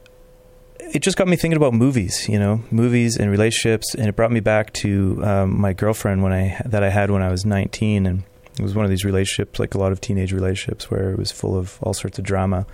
[0.80, 4.32] it just got me thinking about movies, you know, movies and relationships, and it brought
[4.32, 8.06] me back to um, my girlfriend when I that I had when I was 19,
[8.06, 8.24] and
[8.58, 11.32] it was one of these relationships, like a lot of teenage relationships, where it was
[11.32, 12.66] full of all sorts of drama.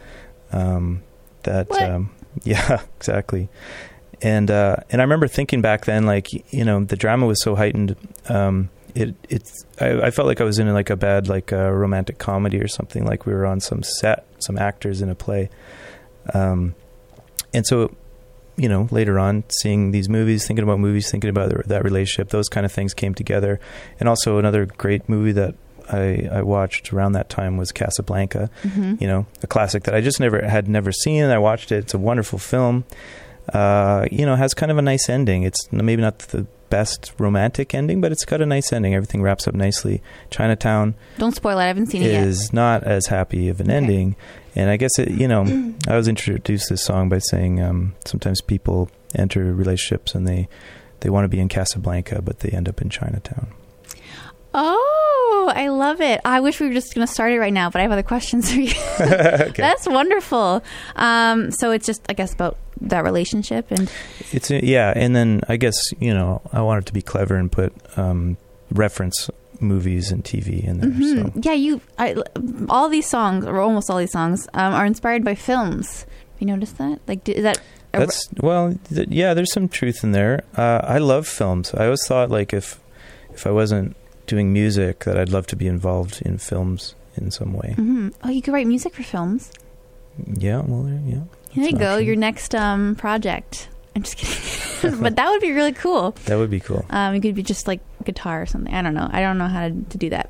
[0.51, 1.01] Um,
[1.43, 2.11] that, um,
[2.43, 3.49] yeah, exactly,
[4.21, 7.55] and uh, and I remember thinking back then, like you know, the drama was so
[7.55, 7.95] heightened.
[8.29, 11.71] Um, it it's I, I felt like I was in like a bad like uh,
[11.71, 13.05] romantic comedy or something.
[13.05, 15.49] Like we were on some set, some actors in a play.
[16.33, 16.75] Um,
[17.53, 17.95] and so,
[18.55, 22.47] you know, later on, seeing these movies, thinking about movies, thinking about that relationship, those
[22.47, 23.59] kind of things came together.
[23.99, 25.55] And also, another great movie that
[25.91, 28.49] I, I watched around that time was Casablanca.
[28.63, 31.23] hmm You know, a classic that I just never had never seen.
[31.25, 31.77] I watched it.
[31.77, 32.85] It's a wonderful film.
[33.53, 35.43] Uh, you know, has kind of a nice ending.
[35.43, 38.95] It's maybe not the best romantic ending, but it's got a nice ending.
[38.95, 40.01] Everything wraps up nicely.
[40.29, 41.63] Chinatown Don't spoil it.
[41.63, 42.23] I haven't seen it yet.
[42.23, 43.75] is not as happy of an Okay.
[43.77, 44.15] ending.
[44.55, 45.43] And I guess it, you know,
[45.87, 50.47] I was introduced to this song by saying um, sometimes people enter relationships and they
[51.01, 53.51] they want to be in Casablanca, but they end up in Chinatown.
[54.53, 54.90] Oh,
[55.55, 56.21] I love it.
[56.25, 58.03] I wish we were just going to start it right now, but I have other
[58.03, 58.73] questions for you.
[58.99, 59.51] okay.
[59.57, 60.63] That's wonderful.
[60.95, 63.91] Um, so it's just, I guess, about that relationship and
[64.31, 67.73] It's yeah, and then I guess you know I wanted to be clever and put
[67.95, 68.37] um,
[68.71, 69.29] reference
[69.59, 70.89] movies and TV in there.
[70.89, 71.33] Mhm.
[71.33, 71.79] So yeah, you.
[71.99, 72.15] I,
[72.69, 76.05] all these songs, or almost all these songs, um, are inspired by films.
[76.33, 76.99] Have you noticed that?
[77.07, 77.57] Like, is that?
[77.93, 79.35] a- that's well, th- yeah.
[79.35, 80.43] There's some truth in there.
[80.57, 81.73] Uh, I love films.
[81.75, 82.79] I always thought like if
[83.31, 83.95] if I wasn't
[84.31, 87.75] doing music, that I'd love to be involved in films in some way.
[87.77, 88.13] Mhm.
[88.23, 89.51] Oh, you could write music for films.
[90.47, 91.23] Yeah, well, there, yeah.
[91.51, 91.93] Here you go.
[91.95, 92.07] option.
[92.07, 93.67] Your next um, project.
[93.93, 96.15] I'm just kidding, but that would be really cool.
[96.25, 96.85] That would be cool.
[96.89, 98.73] Um, it could be just like guitar or something.
[98.73, 99.09] I don't know.
[99.11, 100.29] I don't know how to, to do that.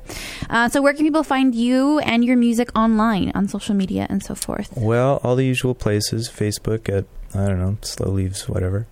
[0.50, 4.20] Uh, so, where can people find you and your music online on social media and
[4.22, 4.72] so forth?
[4.76, 6.28] Well, all the usual places.
[6.28, 8.86] Facebook at I don't know, slow leaves, whatever,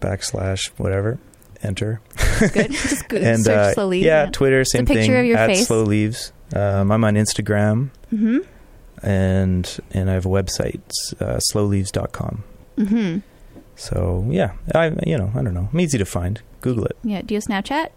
[0.00, 1.18] backslash, whatever,
[1.66, 2.00] enter.
[2.38, 2.70] Good.
[2.72, 3.22] just good.
[3.22, 4.04] and search uh, slowly.
[4.04, 5.16] yeah, Twitter, same picture thing.
[5.20, 5.66] of your at face.
[5.66, 6.32] slow leaves.
[6.54, 8.38] Um, I'm on Instagram Mm-hmm.
[9.06, 10.80] and and I have a website,
[11.20, 12.44] uh, slowleaves.com.
[12.78, 13.18] Mm-hmm.
[13.74, 15.68] So yeah, I you know I don't know.
[15.72, 16.40] I'm easy to find.
[16.60, 16.96] Google it.
[17.04, 17.22] Yeah.
[17.22, 17.90] Do you have Snapchat?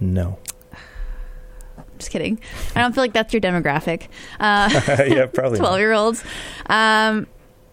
[0.00, 0.38] No.
[1.98, 2.40] Just kidding.
[2.74, 4.08] I don't feel like that's your demographic.
[4.40, 4.68] Uh,
[5.06, 5.58] yeah, probably.
[5.60, 6.24] 12 year olds.
[6.66, 7.26] Um,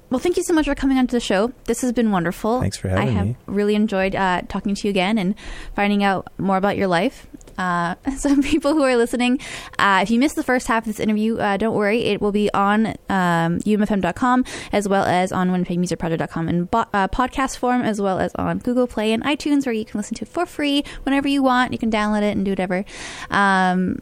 [0.09, 1.51] well, thank you so much for coming onto the show.
[1.65, 2.61] This has been wonderful.
[2.61, 3.11] Thanks for having me.
[3.11, 3.35] I have me.
[3.45, 5.35] really enjoyed uh, talking to you again and
[5.75, 7.27] finding out more about your life.
[7.57, 9.39] Uh, some people who are listening,
[9.79, 12.05] uh, if you missed the first half of this interview, uh, don't worry.
[12.05, 17.57] It will be on um, umfm.com as well as on winnipegmusicproject.com in bo- uh, podcast
[17.57, 20.29] form as well as on Google Play and iTunes where you can listen to it
[20.29, 21.73] for free whenever you want.
[21.73, 22.85] You can download it and do whatever.
[23.29, 23.99] Um,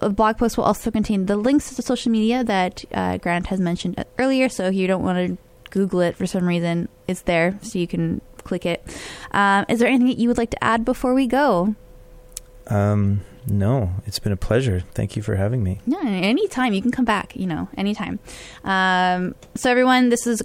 [0.00, 3.46] a blog post will also contain the links to the social media that uh, Grant
[3.46, 4.48] has mentioned earlier.
[4.48, 5.38] So if you don't want to
[5.70, 8.82] Google it for some reason, it's there, so you can click it.
[9.32, 11.74] Um, is there anything that you would like to add before we go?
[12.68, 14.80] Um, no, it's been a pleasure.
[14.94, 15.80] Thank you for having me.
[15.86, 17.34] No, anytime you can come back.
[17.36, 18.18] You know, anytime.
[18.64, 20.42] Um, so everyone, this is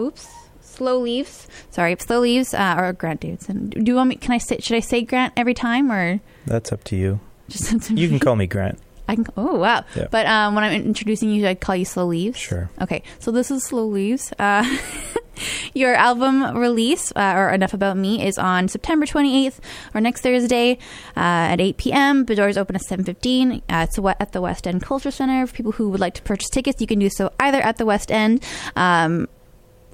[0.00, 0.26] oops.
[0.60, 1.48] Slow leaves.
[1.70, 2.54] Sorry, slow leaves.
[2.54, 3.70] Uh, or Grant Davidson.
[3.70, 4.16] Do you want me?
[4.16, 4.58] Can I say?
[4.60, 7.20] Should I say Grant every time, or That's up to you.
[7.48, 8.78] just You can call me Grant.
[9.08, 9.26] I can.
[9.36, 9.84] Oh wow!
[9.96, 10.06] Yeah.
[10.10, 12.38] But um, when I'm introducing you, I call you Slow Leaves.
[12.38, 12.68] Sure.
[12.80, 14.32] Okay, so this is Slow Leaves.
[14.38, 14.64] Uh,
[15.74, 19.60] your album release, uh, or Enough About Me, is on September 28th,
[19.94, 20.72] or next Thursday
[21.16, 22.24] uh, at 8 p.m.
[22.26, 23.58] The doors open at 7.15.
[23.68, 25.46] Uh, it's at the West End Culture Center.
[25.46, 27.86] For people who would like to purchase tickets, you can do so either at the
[27.86, 28.44] West End
[28.76, 29.28] um,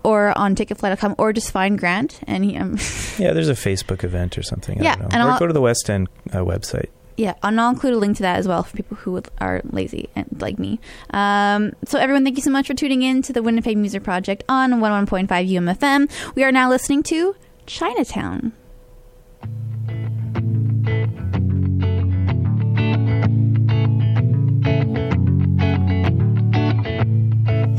[0.02, 2.20] or on ticketfly.com, or just find Grant.
[2.26, 2.72] And he, um,
[3.18, 4.82] Yeah, there's a Facebook event or something.
[4.82, 5.08] Yeah, I don't know.
[5.12, 6.88] and or I'll- go to the West End uh, website.
[7.16, 10.08] Yeah, and I'll include a link to that as well for people who are lazy
[10.16, 10.80] and like me.
[11.10, 14.42] Um, so, everyone, thank you so much for tuning in to the Winnipeg Music Project
[14.48, 16.10] on 101.5 UMFM.
[16.34, 17.36] We are now listening to
[17.66, 18.52] Chinatown.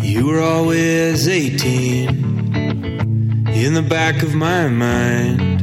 [0.02, 2.08] You were always 18
[3.50, 5.62] in the back of my mind,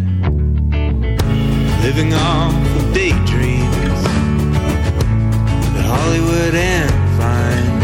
[1.82, 3.51] living off of daydreams that
[5.94, 6.90] Hollywood and
[7.20, 7.80] fine.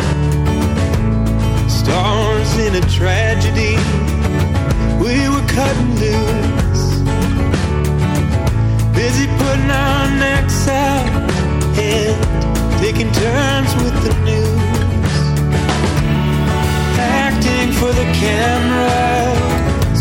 [1.68, 3.76] Stars in a tragedy.
[5.04, 6.86] We were cutting loose,
[8.96, 11.10] busy putting our necks out
[11.76, 12.16] and
[12.80, 15.14] taking turns with the news.
[16.98, 20.00] Acting for the cameras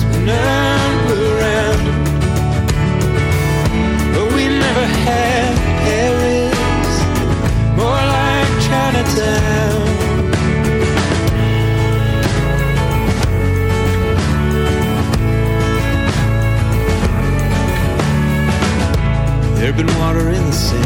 [19.67, 20.85] There'd been water in the sink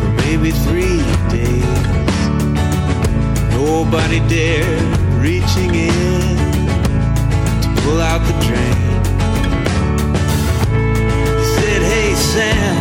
[0.00, 0.98] for maybe three
[1.30, 1.78] days.
[3.52, 6.36] Nobody dared reaching in
[7.62, 8.78] to pull out the drain.
[11.38, 12.77] He said, Hey, Sam.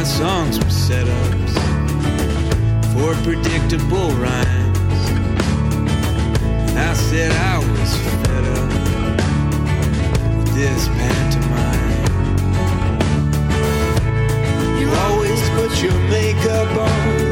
[0.00, 1.54] my songs were setups
[2.94, 5.00] for predictable rhymes.
[6.74, 8.70] I said I was fed up
[10.38, 12.06] with this pantomime.
[14.80, 17.29] You always put your makeup on.